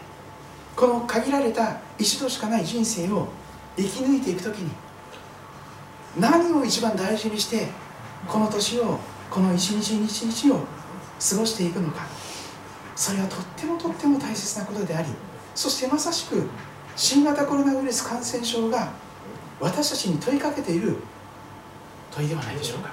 [0.76, 3.28] この限られた一度しかない人生を
[3.76, 4.70] 生き抜いていく時に
[6.18, 7.68] 何を一番大事にして
[8.26, 8.98] この年を
[9.30, 12.06] この一日一日を過ごしていくのか。
[12.94, 15.08] それはとってもとっても大切なことであり
[15.54, 16.48] そしてまさしく
[16.96, 18.90] 新型コロナウイルス感染症が
[19.60, 20.96] 私たちに問いかけている
[22.10, 22.90] 問いではないでしょうか。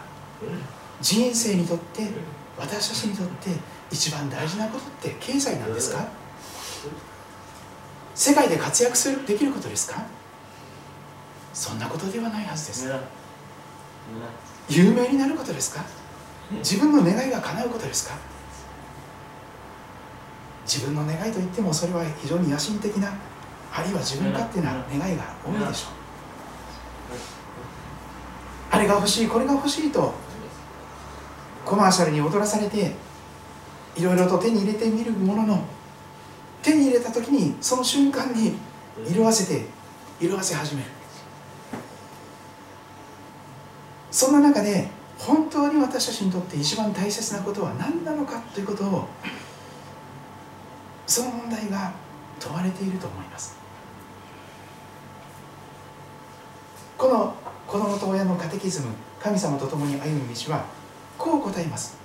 [1.00, 2.10] 人生にとって
[2.58, 3.50] 私たちにとって
[3.92, 6.06] 一番大事なことって経済なんですか？
[8.14, 10.04] 世界で活躍するできることですか？
[11.54, 12.92] そんなことではないはずです。
[14.70, 15.84] 有名になることですか？
[16.58, 18.16] 自分の願いが叶うことですか？
[20.66, 23.14] 自分の願いといってもそれは非常に野心的な
[23.72, 25.94] あるいは自分勝手な願いが多いでしょう。
[28.72, 30.14] あれが欲しいこれが欲しいと
[31.66, 32.96] コマーシャルに踊らされて
[33.96, 35.64] いろいろと手に入れてみるものの
[36.64, 38.56] 手に入れた時にその瞬間に
[39.08, 39.66] 色あせて
[40.20, 40.90] 色あせ始める
[44.14, 44.88] そんな中で
[45.18, 49.08] 本当に私たちにとって一番大切なことは何なのかということを
[51.08, 51.92] その問題が
[52.40, 53.58] 問われていると思います。
[56.96, 57.36] この
[57.68, 58.90] 子供と親のカテキズム
[59.20, 60.66] 神様と共に歩む道は
[61.18, 61.98] こう答えます。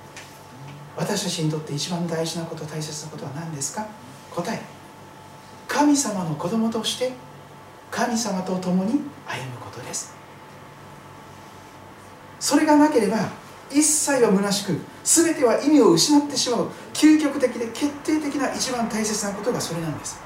[0.96, 3.86] 私たちにとって一番大事なこと大切なことは何ですか？
[4.34, 4.62] 答え。
[5.68, 7.12] 神様の子供として
[7.90, 9.02] 神様と共に歩む
[9.61, 10.16] ことです。
[12.41, 13.16] それがなければ
[13.70, 20.20] 一切は虚しく全ては意味を失ってしまう究極的で決定的な一番大切なことがそれなんです。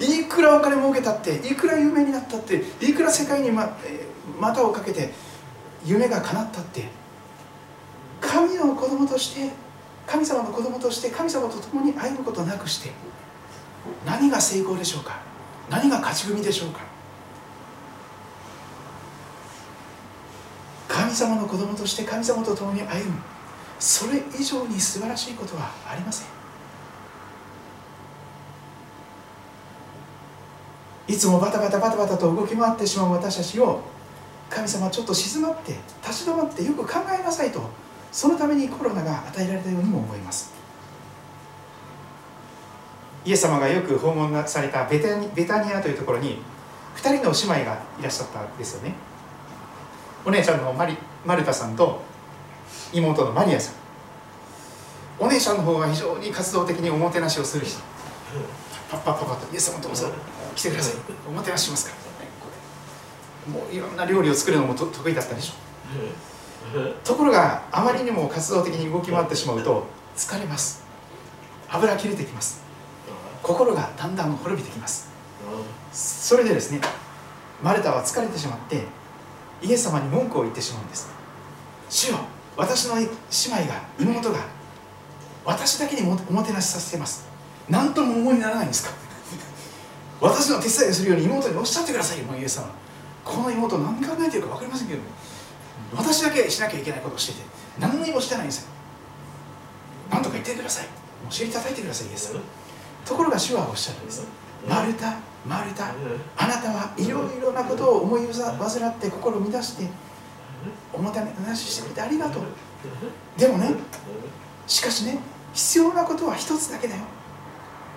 [0.00, 3.76] いくらお金儲けたっていくら有名になったっていくら世界にま
[4.40, 5.12] 股をかけて
[5.84, 6.88] 夢が叶ったって
[8.20, 9.50] 神の子供として
[10.06, 12.90] 神様の子供として神様と共に歩むことなくして
[14.04, 15.20] 何が成功でしょうか？
[15.70, 16.80] 何が勝ち組でしょうか？
[21.12, 23.20] 神様の子供として神様と共に歩む。
[23.78, 26.26] それ以上に素晴らしいことはありません。
[31.08, 33.82] いつもバタバタバタバタと動き回ってしまう私たちを
[34.48, 37.60] 神様ちょっと静まって立ち止まってよく考えなさいと
[38.10, 40.54] そのためにコロナが与えられたようにも思います。
[43.26, 45.18] イエス様がよく訪問されたベタ
[45.62, 46.38] ニアというところに
[46.96, 48.94] 2人の姉妹がいらっしゃったんですよね。
[50.24, 52.00] お姉ちゃんのマリマルタさんと
[52.92, 53.74] 妹のマリアさん。
[55.18, 57.80] お姉ちゃんの方は非常に活動的におもてなしをする人。
[58.90, 59.52] パッパッパッパッと。
[59.52, 60.08] イエス様どうぞ。
[60.54, 61.00] 来てください。
[61.28, 61.96] おもてなししますか
[63.46, 63.52] ら。
[63.52, 65.54] もういろんな料理を作るのもと得意だったでしょ。
[67.04, 70.84] ところがあまりにも活動的に動き回ってしまうと疲れます。
[71.68, 72.62] 油切れてきます。
[73.42, 75.10] 心がだんだん滅びてきます。
[75.92, 76.80] それでですね
[77.62, 78.84] マルタは疲れてしまって
[79.62, 81.08] イエス様に文句を言ってしまうんです。
[81.88, 82.18] 主よ
[82.56, 83.10] 私の姉妹
[83.68, 84.38] が妹が
[85.44, 87.24] 私だけにおもてなしさせてます。
[87.68, 88.90] 何とも思いにならないんですか？
[90.20, 92.24] 私の手伝いをするように妹におっしゃってくださいよ。
[92.24, 92.66] もうイエス様。
[93.24, 95.00] この妹何考えてるか分かりませんけど
[95.96, 97.38] 私だけしなきゃいけないことをしてて
[97.78, 98.66] 何にもしてないんですよ。
[100.10, 100.86] 何とか言ってください。
[101.28, 102.40] お尻叩いてくださいイエス様。
[103.04, 104.22] ところが主はおっしゃるんです。
[104.68, 105.14] マルタ
[105.46, 105.94] マルタ
[106.36, 109.88] あなたはいろいろなことを思い患って心を乱して
[110.92, 112.42] おもてなししてくれてありがとう。
[113.36, 113.74] でもね
[114.66, 115.18] しかしね
[115.52, 117.02] 必要なことは一つだけだよ。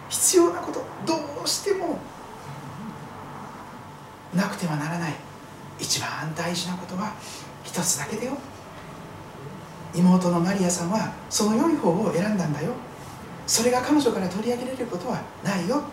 [0.10, 2.00] 必要なことどうしても
[4.34, 5.14] なくてはならない。
[5.80, 7.14] 一番大事なことは
[7.64, 8.38] 一つだけだよ。
[9.94, 12.72] 妹のマリアさんはその良い方を選んだんだよ。
[13.48, 15.84] それが彼女から取り上げられることはないよ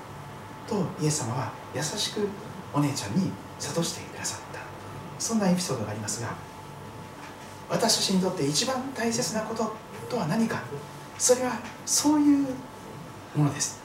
[0.69, 2.29] とイエス様は優しく
[2.73, 4.61] お姉ちゃんに諭してくださった。
[5.19, 6.35] そんなエピソードがありますが
[7.71, 9.75] 私たちにとって一番大切なこと
[10.11, 10.63] とは何か？
[11.19, 11.53] それは
[11.87, 12.47] そういう
[13.37, 13.81] ものです。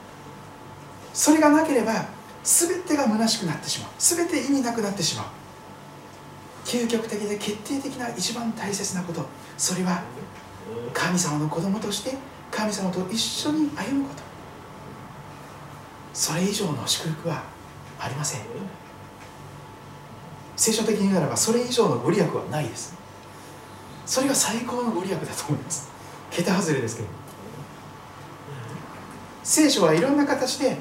[1.14, 2.06] それがなければ
[2.44, 3.92] 全てが虚しくなってしまう。
[3.98, 5.26] 全て意味なくなってしまう。
[6.66, 9.26] 究極的で決定的な一番大切なこと。
[9.58, 10.04] それは
[10.94, 12.18] 神様の子供として
[12.52, 14.27] 神様と一緒に歩むこと。
[16.18, 17.44] それ以上の祝福は
[18.00, 18.42] ありません。
[20.56, 22.96] 聖書的に言うならばそれ以上のご利益はないです。
[24.04, 25.92] それが最高のご利益だと思います。
[26.32, 27.10] 桁外れですけど。
[29.44, 30.76] 聖書はいろんな形で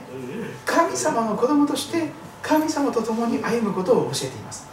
[0.65, 2.09] 神様の子供として
[2.41, 4.67] 神様と共に歩むことを教えています。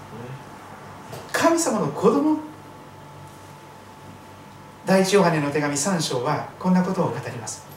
[1.33, 2.37] 神様の子供。
[4.85, 7.72] 第一ヨハネの手紙3章はこんなことを語ります。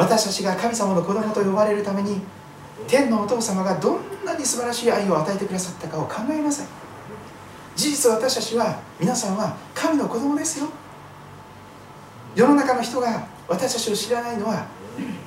[0.00, 2.22] 私たちが神様の子供と呼ばれるために
[2.88, 6.66] 天のお父様がどんなに素晴らしい愛を与えてくださったかを考えなさい。
[7.76, 10.68] 事実私たちは皆さんは神の子供ですよ。
[12.34, 14.66] 世の中の人が私たちを知らないのは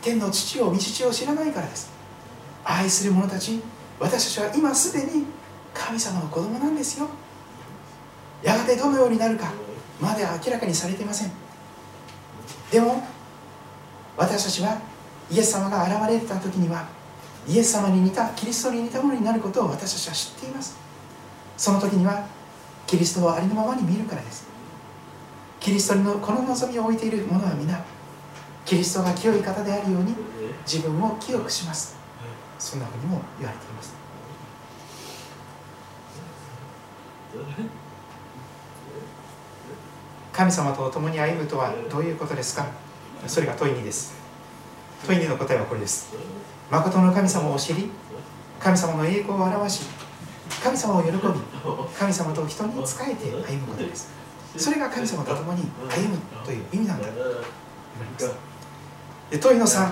[0.02, 1.92] 天の父を道父を知らないからです。
[2.66, 3.62] 愛する者たち
[4.00, 5.26] 私たちは今すでに
[5.72, 7.08] 神様の子供なんですよ。
[8.42, 9.52] やがてどのようになるか
[10.02, 11.32] まだ明らかにされていません。
[12.72, 13.13] でも
[14.16, 14.80] 私たちは
[15.32, 16.88] イエス様が現れた時には
[17.48, 20.78] イエス様に似たキリストに似たものになることを私たちは知っています。
[21.58, 22.26] その時には
[22.88, 24.48] キリストをありのままに見るからです。
[25.60, 27.84] キリストのこの望みを置いている者は皆
[28.66, 30.16] キリストが清い方であるように
[30.66, 31.96] 自分を清くします。
[32.60, 33.94] そんなふうにも言われています。
[40.32, 42.66] 神様と共に歩むとはどういうことですか？
[43.28, 44.14] それが問い2です。
[45.06, 46.14] 問い2の答えはこれです。
[46.70, 47.90] 誠の神様を知り
[48.60, 49.86] 神様の栄光を表し
[50.64, 51.18] 神様を喜び
[51.98, 54.10] 神様と人に仕えて歩むことです。
[54.58, 57.08] それが神様と共に歩むという意味なんだ。
[57.08, 57.20] とま
[58.18, 58.32] す
[59.32, 59.92] で問いの3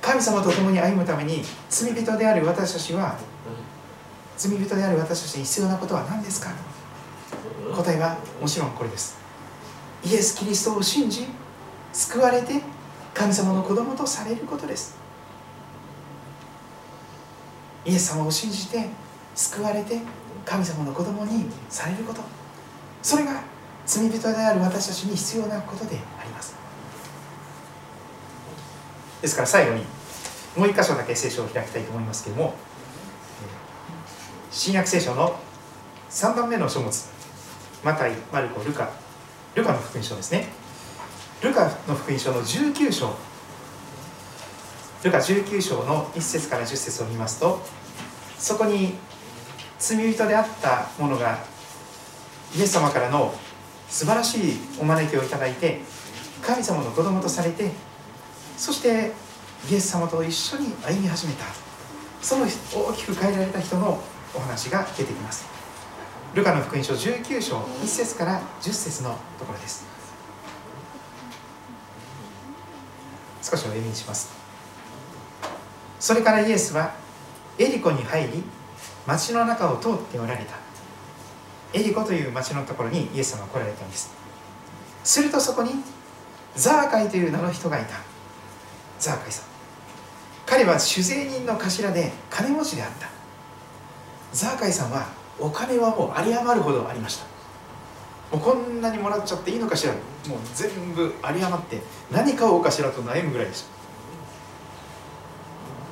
[0.00, 3.18] 神様と共に歩むために罪人である私たちは
[4.36, 6.50] 罪人である私たちに必要なことは何ですか？
[7.74, 9.16] 答えはもちろんこれです。
[10.04, 11.26] イエス・キリストを信じ
[11.94, 12.60] 救われて
[13.14, 14.96] 神様の子供とされることです。
[17.86, 18.88] イエス様を信じて
[19.36, 20.00] 救われて
[20.44, 22.20] 神様の子供にされること。
[23.00, 23.42] それが
[23.86, 26.54] 罪人である私たちに必要なことであります。
[29.22, 29.84] ですから最後に
[30.56, 32.54] もう一箇所だけ聖書を開きたいと思いますけれども
[34.50, 35.38] 新約聖書の
[36.10, 37.08] 3番目の書物
[37.82, 38.90] マタイマルコルカ
[39.54, 40.63] ルカの福音書ですね。
[41.44, 43.14] ルカの福音書の19章。
[45.02, 47.60] ルカ19章の1節から10節を見ますと
[48.38, 48.94] そこに
[49.78, 51.40] 罪人であった者が
[52.56, 53.34] イエス様からの
[53.90, 55.80] 素晴らしいお招きをいただいて
[56.40, 57.70] 神様の子供とされて
[58.56, 59.12] そして
[59.70, 61.44] イエス様と一緒に歩み始めた。
[62.22, 64.00] その大きく変えられた人の
[64.34, 65.44] お話が出てきます。
[66.32, 69.93] ルカの福音書19章1節から10節のところです。
[73.44, 74.32] 少しお読みします。
[76.00, 76.94] それからイエスは
[77.58, 78.42] エリコに入り
[79.06, 80.54] 町の中を通っておられた。
[81.78, 84.10] エリコという町のところにイエス様が来られたんです。
[85.04, 85.72] するとそこに
[86.56, 87.96] ザーカイという名の人がいた。
[88.98, 89.44] ザーカイさん。
[90.46, 93.08] 彼は酒税人の頭で金持ちであった。
[94.32, 95.06] ザーカイさんは
[95.38, 97.33] お金はもう有り余るほどありました。
[98.34, 99.92] もうこんなにもらっちゃっていいのかしら？
[99.92, 101.80] もう全部有り余って
[102.10, 103.68] 何買おうかしらと悩むぐらいでした。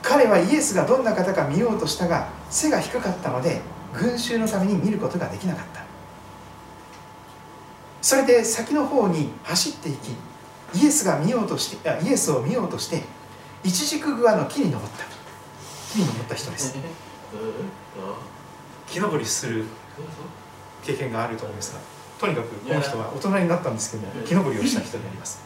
[0.02, 3.60] 彼はイエスがどんな方か見ようとしたが背が低かったので
[3.94, 5.82] 群衆のために見ることができなかった。
[8.00, 10.08] それで先の方に走っていき
[10.74, 13.04] イエスが見ようとしてイエスを見ようとして
[13.62, 15.04] イチジクグアの木に登った。
[15.92, 16.76] 木に登った人です。
[18.88, 19.66] 木登りする
[20.82, 25.42] 経験があると思いますがとにかくこの人は大人になったんですけども木登りをした人になります。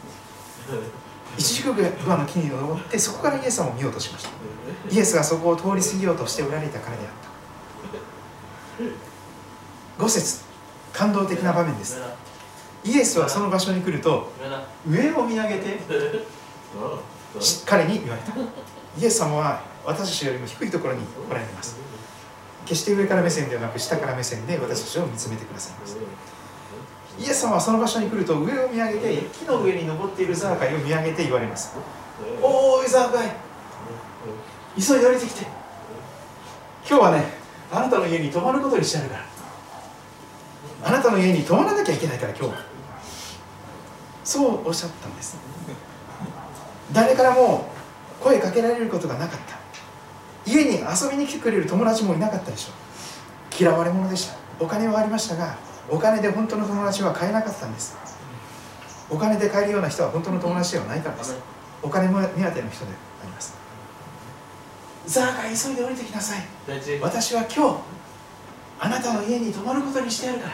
[1.35, 4.29] イチジクグアの木に登ってそこからイエス様を見ようとしました。
[4.91, 7.13] イエスがそこを通り過ぎようとしておられたからであっ
[9.97, 10.03] た。
[10.03, 10.43] 5節
[10.93, 11.99] 感動的な場面です。
[12.83, 14.31] イエスはその場所に来ると
[14.87, 15.79] 上を見上げて
[17.65, 18.33] 彼に言われた。
[18.99, 21.75] イエス様は私たちよりも低いところに来られます。
[22.67, 25.97] 決して上から目線ではなく下から目線で私たちを見つめてくださいます
[27.19, 31.75] イエス様はその場所に来ると上を見上げて木の上に登っているザーカイを見上げて言われます。
[32.41, 33.31] おーいザーカイ
[34.77, 35.45] 急いで降りてきて。
[36.87, 37.25] 今日はね
[37.71, 39.25] あなたの家に泊まることにしてあるから。
[40.83, 42.65] あなたの家に泊まらなきゃいけないから今日は。
[44.23, 45.37] そうおっしゃったんです。
[46.93, 47.69] 誰からも
[48.21, 49.57] 声かけられることがなかった。
[50.49, 52.71] 家に遊びに来てくれる友達もいなかったでしょ。
[52.71, 54.35] う嫌われ者でした。
[54.59, 55.57] お金はありましたが
[55.89, 57.95] お金で本当の友達は買えなかったんです。
[59.09, 61.35] お金で買えるような人は本当の友達ではないからです。
[61.81, 63.55] お金も目当ての人であります。
[65.05, 66.39] ザーが急いで降りてきなさい。
[67.01, 67.77] 私は今日
[68.79, 70.53] あなたの家に泊まることにしてやるから。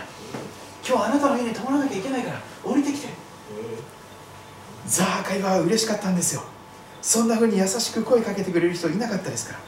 [0.87, 2.39] 今日あなたの家に泊まらなきゃいけないから。
[2.63, 3.07] 降りてきて。
[4.85, 6.43] ザーカイは嬉しかったんですよ。
[7.01, 9.59] そんなふうに優しく声かけてくれる人いなかったですから。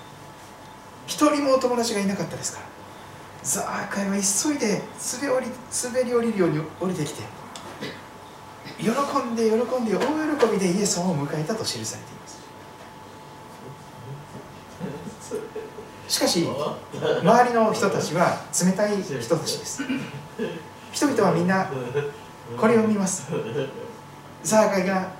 [1.07, 2.65] 一人もお友達がいなかったですから
[3.45, 4.81] ザーカイは急いで
[5.21, 5.47] 滑り
[5.83, 7.21] 滑り降りるように降りてきて
[8.79, 9.99] 喜んで喜んで大
[10.37, 12.43] 喜びでイエス様を迎えたと記されています。
[16.07, 16.47] しかし
[17.21, 19.83] 周りの人たちは冷たい人たちです。
[20.91, 21.69] 人々はみんな
[22.57, 23.31] これを見ます。
[24.43, 25.11] ザーカイが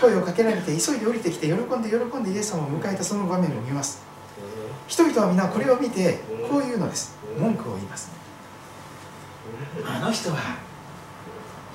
[0.00, 4.11] 声をかけられて急いで降りてきて喜んで喜んでイエス様を迎えたその場面を見ます。
[4.92, 6.18] 人々はみんなこれを見て
[6.50, 7.16] こういうのです。
[7.40, 8.10] 文句を言います。
[9.86, 10.36] あの人は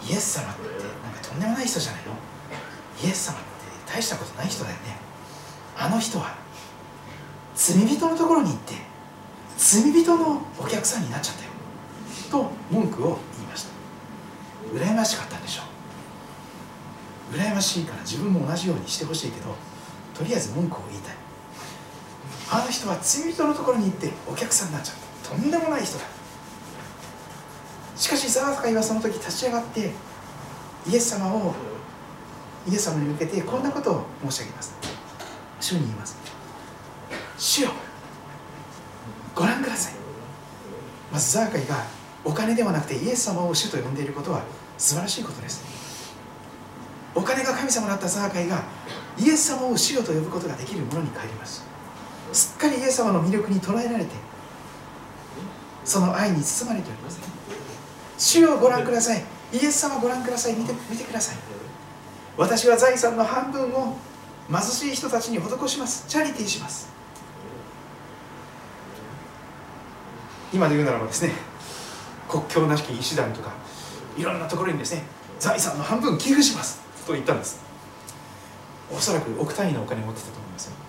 [0.07, 2.13] イエス様ってなんかとんでもない人じゃないの？
[3.03, 3.47] イエス様って
[3.91, 4.99] 大したことない人だよね。
[5.75, 6.35] あの人は
[7.55, 8.75] 罪人のところに行って
[9.57, 11.49] 罪人のお客さんになっちゃったよ。
[12.29, 13.69] と文句を言いました。
[14.75, 15.63] 羨ましかったんでしょ
[17.33, 17.35] う。
[17.35, 19.55] 羨ましいから自分も同じようにしてほしいけど
[20.13, 21.15] とりあえず文句を言いたい
[22.49, 26.05] あの人は罪人のところに行ってお客さんになっちゃったとんでもない人だ。
[27.95, 29.91] しかしザーカイはその時立ち上がって
[30.87, 31.53] イエス様を
[32.69, 34.75] イエス様に向けてこんなことを申し上げます。
[35.59, 36.15] 主に言います。
[37.37, 37.71] 主よ
[39.35, 39.93] ご覧ください。
[41.11, 41.85] まずザーカイが
[42.23, 44.43] お金ではなくてイエス様を主と呼んでいることは
[44.77, 45.63] 素晴らしいことです。
[47.15, 48.63] お金が神様だったザーカイが
[49.17, 51.65] イエス様を主よと呼ぶことができるものに変えます。
[52.33, 54.11] すっかりイエス様の魅力に捉えられて
[55.83, 57.19] その愛に包まれております。
[58.17, 59.23] 主よご覧ください。
[59.53, 60.53] イエス様ご覧ください。
[60.53, 61.37] 見て見てください。
[62.35, 63.97] 私は財産の半分を
[64.51, 66.05] 貧しい人たちに施します。
[66.07, 66.89] チャリティーします。
[70.53, 71.31] 今で言うならばですね
[72.29, 73.51] 国境なしき医師団とか
[74.17, 75.03] いろんなところにですね
[75.39, 76.81] 財産の半分寄付します。
[77.05, 77.59] と言ったんです。
[78.91, 80.86] おそらく億単位のお金を持ってたと思いますよ。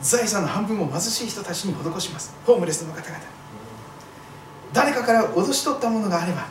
[0.00, 2.34] 財産の半分を貧しい人たちに施します。
[2.46, 3.38] ホームレスの方々。
[4.72, 6.46] 誰かから脅し取ったものがあれば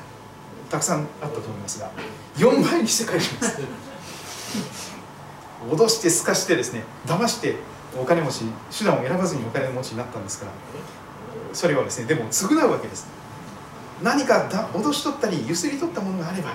[0.69, 1.91] たくさんあったと思いますが
[2.35, 3.59] 4倍にして返します。
[5.69, 7.55] 脅してすかしてですね騙して
[7.99, 8.45] お金持ち
[8.77, 10.51] 手段を選ばずにお金持ちになったんですから
[11.53, 13.07] それはですねでも償うわけです。
[14.03, 16.51] 何かだ脅し取ったりゆすり取ったものがあれば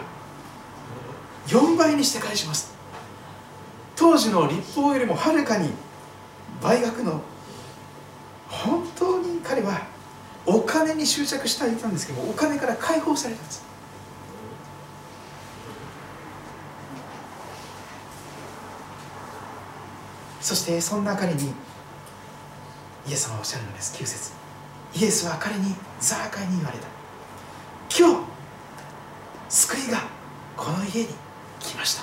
[1.49, 2.73] 4倍にして返します。
[3.97, 5.71] 当時の立法よりもはるかに
[6.63, 7.21] 倍額の
[8.49, 9.87] 本当に彼は
[10.47, 13.65] お金に執着していたんですけどお金から解放されたんです。
[20.41, 21.55] そしてそんな彼に
[23.09, 23.95] イエス様はおっしゃるのです。
[23.97, 24.33] 9節
[24.95, 26.87] イエスは彼にザーカイに言われた。
[27.97, 28.27] 今日
[29.49, 30.05] 救いが
[30.57, 31.09] この家に
[31.61, 32.03] 来ました。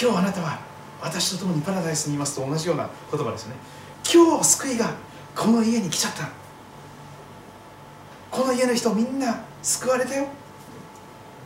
[0.00, 0.71] 今日あなたは
[1.02, 3.54] 私と共にパラダイスにいますと同じような言葉ですね。
[4.10, 4.94] 今日救いが
[5.34, 6.28] この家に来ちゃった。
[8.30, 10.26] この家の人みんな救われたよ。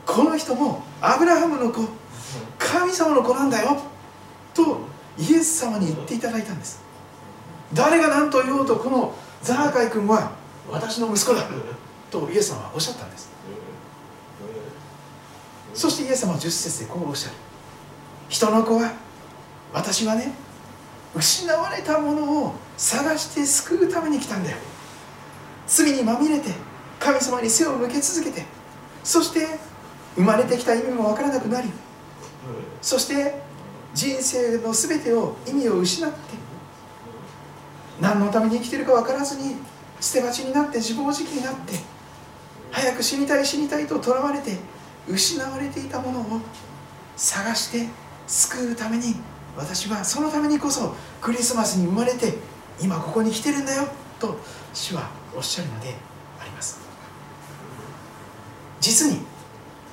[0.06, 1.80] この人もアブラハムの子
[2.58, 3.80] 神様の子なんだよ。
[4.54, 4.80] と
[5.18, 6.82] イエス様に言っていただいたんです。
[7.72, 10.32] 誰が何と言おうとこのザーカイ君は
[10.70, 11.44] 私の息子だ。
[12.10, 13.30] とイエス様はおっしゃったんです。
[15.72, 17.34] そしてイエス様は10節でこうおっしゃる。
[18.28, 19.05] 人の子は
[19.76, 20.32] 私はね
[21.14, 24.56] 失われたものを探して救うために来たんだよ。
[25.66, 26.50] 罪にまみれて
[26.98, 28.46] 神様に背を向け続けて
[29.04, 29.46] そして
[30.14, 31.68] 生まれてきた意味も分からなくなり
[32.80, 33.34] そして
[33.92, 36.16] 人生の全てを意味を失って
[38.00, 39.56] 何のために生きてるか分からずに
[40.00, 41.74] 捨て鉢になって自暴自棄になって
[42.70, 44.56] 早く死にたい死にたいととらわれて
[45.08, 46.40] 失われていたものを
[47.16, 47.88] 探して
[48.26, 49.16] 救うために
[49.56, 52.34] 私はそのためにこそクリスマスに生まれて
[52.80, 53.88] 今ここに来てるんだよ
[54.20, 54.38] と
[54.74, 55.94] 主はおっしゃるので
[56.40, 56.78] あります。
[58.80, 59.20] 実に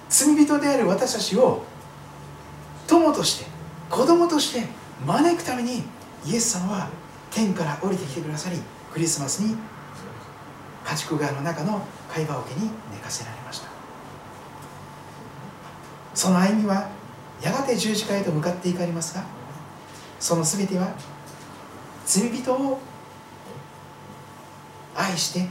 [0.10, 1.64] 罪人である私たちを
[2.88, 3.46] 友として
[3.90, 4.68] 子供として
[5.06, 5.84] 招くために
[6.26, 6.90] イエス様は
[7.32, 8.58] 天から降りてきてくださり
[8.92, 9.56] クリスマスに
[10.86, 11.82] 家畜川の中の
[12.14, 13.70] 貝羽桶に寝かせられました。
[16.14, 16.90] その歩みは
[17.42, 19.24] やがて十字架へと向かっていかれますが
[20.24, 20.88] その全ては
[22.06, 22.80] 罪人を
[24.96, 25.50] 愛して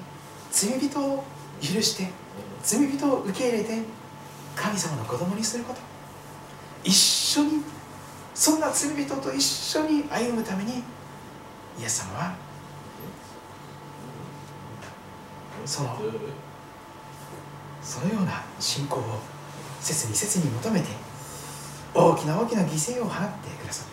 [0.50, 1.22] 罪人を
[1.60, 2.08] 許して
[2.62, 3.82] 罪人を受け入れて
[4.56, 5.80] 神様の子供にすること。
[6.82, 7.62] 一緒に
[8.34, 10.78] そんな罪人と一緒に歩むために
[11.78, 12.34] イエス様は
[15.66, 15.98] その
[17.82, 19.02] そのような信仰を
[19.82, 20.86] 切に切に求めて
[21.92, 23.91] 大きな大きな犠牲を払ってくださっております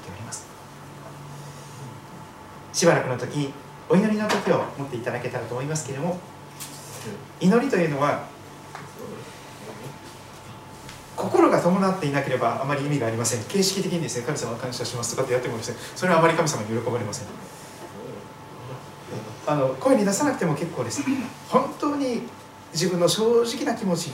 [2.80, 3.51] しばらくの時
[3.89, 6.17] お祈りの時を持っていただけたらと思いますけれども
[7.41, 8.23] 祈りというのは
[11.13, 13.43] 心が伴っていなければあまり意味がありません。
[13.43, 15.77] 形式的にですね神様を感謝しますとかってやってもですね。
[15.93, 17.27] それはあまり神様に喜ばれません。
[19.45, 21.03] あの声に出さなくても結構です。
[21.49, 22.21] 本当に
[22.71, 24.11] 自分の正直な気持ち。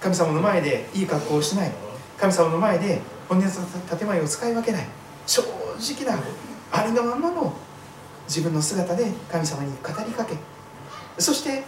[0.00, 1.72] 神様の前でいい格好をしない。
[2.16, 3.50] 神様の前で本音の
[3.98, 4.86] 建前を使い分けない。
[5.26, 6.16] 正直な
[6.76, 7.54] ありのままの
[8.28, 10.36] 自分の姿で神様に語りかけ
[11.18, 11.64] そして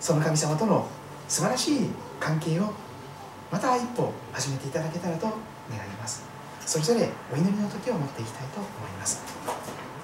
[0.00, 0.88] その神様との
[1.28, 2.72] 素晴らしい関係を
[3.52, 6.24] また一歩始めていただけたらと願います。
[6.64, 9.22] それぞれお祈りの時を持っていきたいと思います。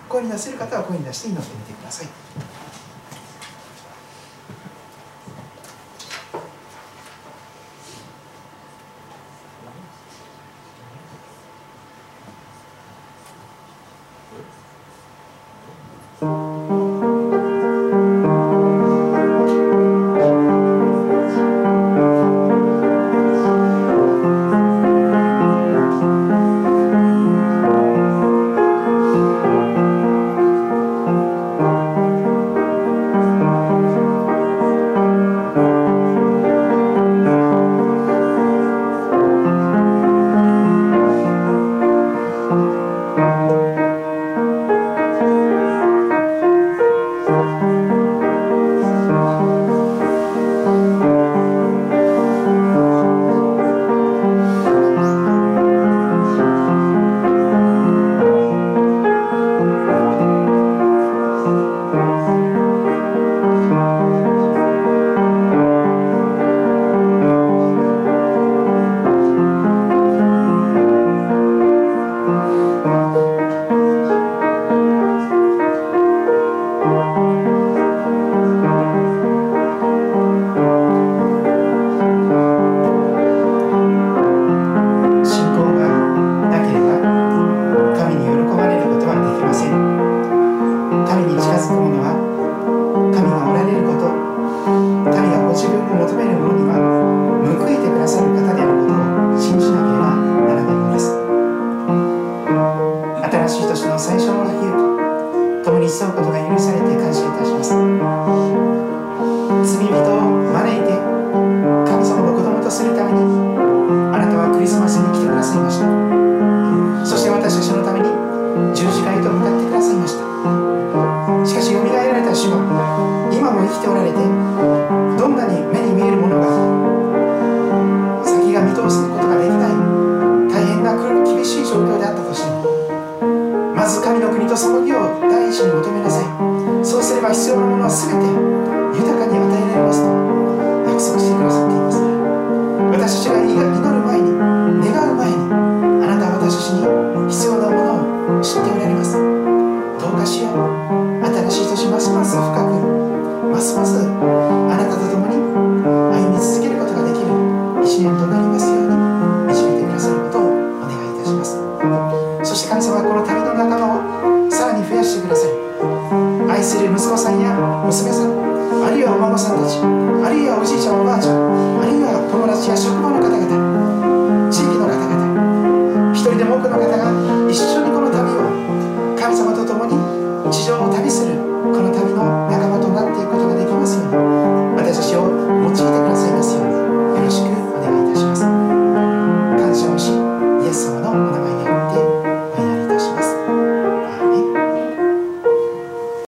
[0.09, 2.07] 声に出せる方は声に出して祈ってみてください。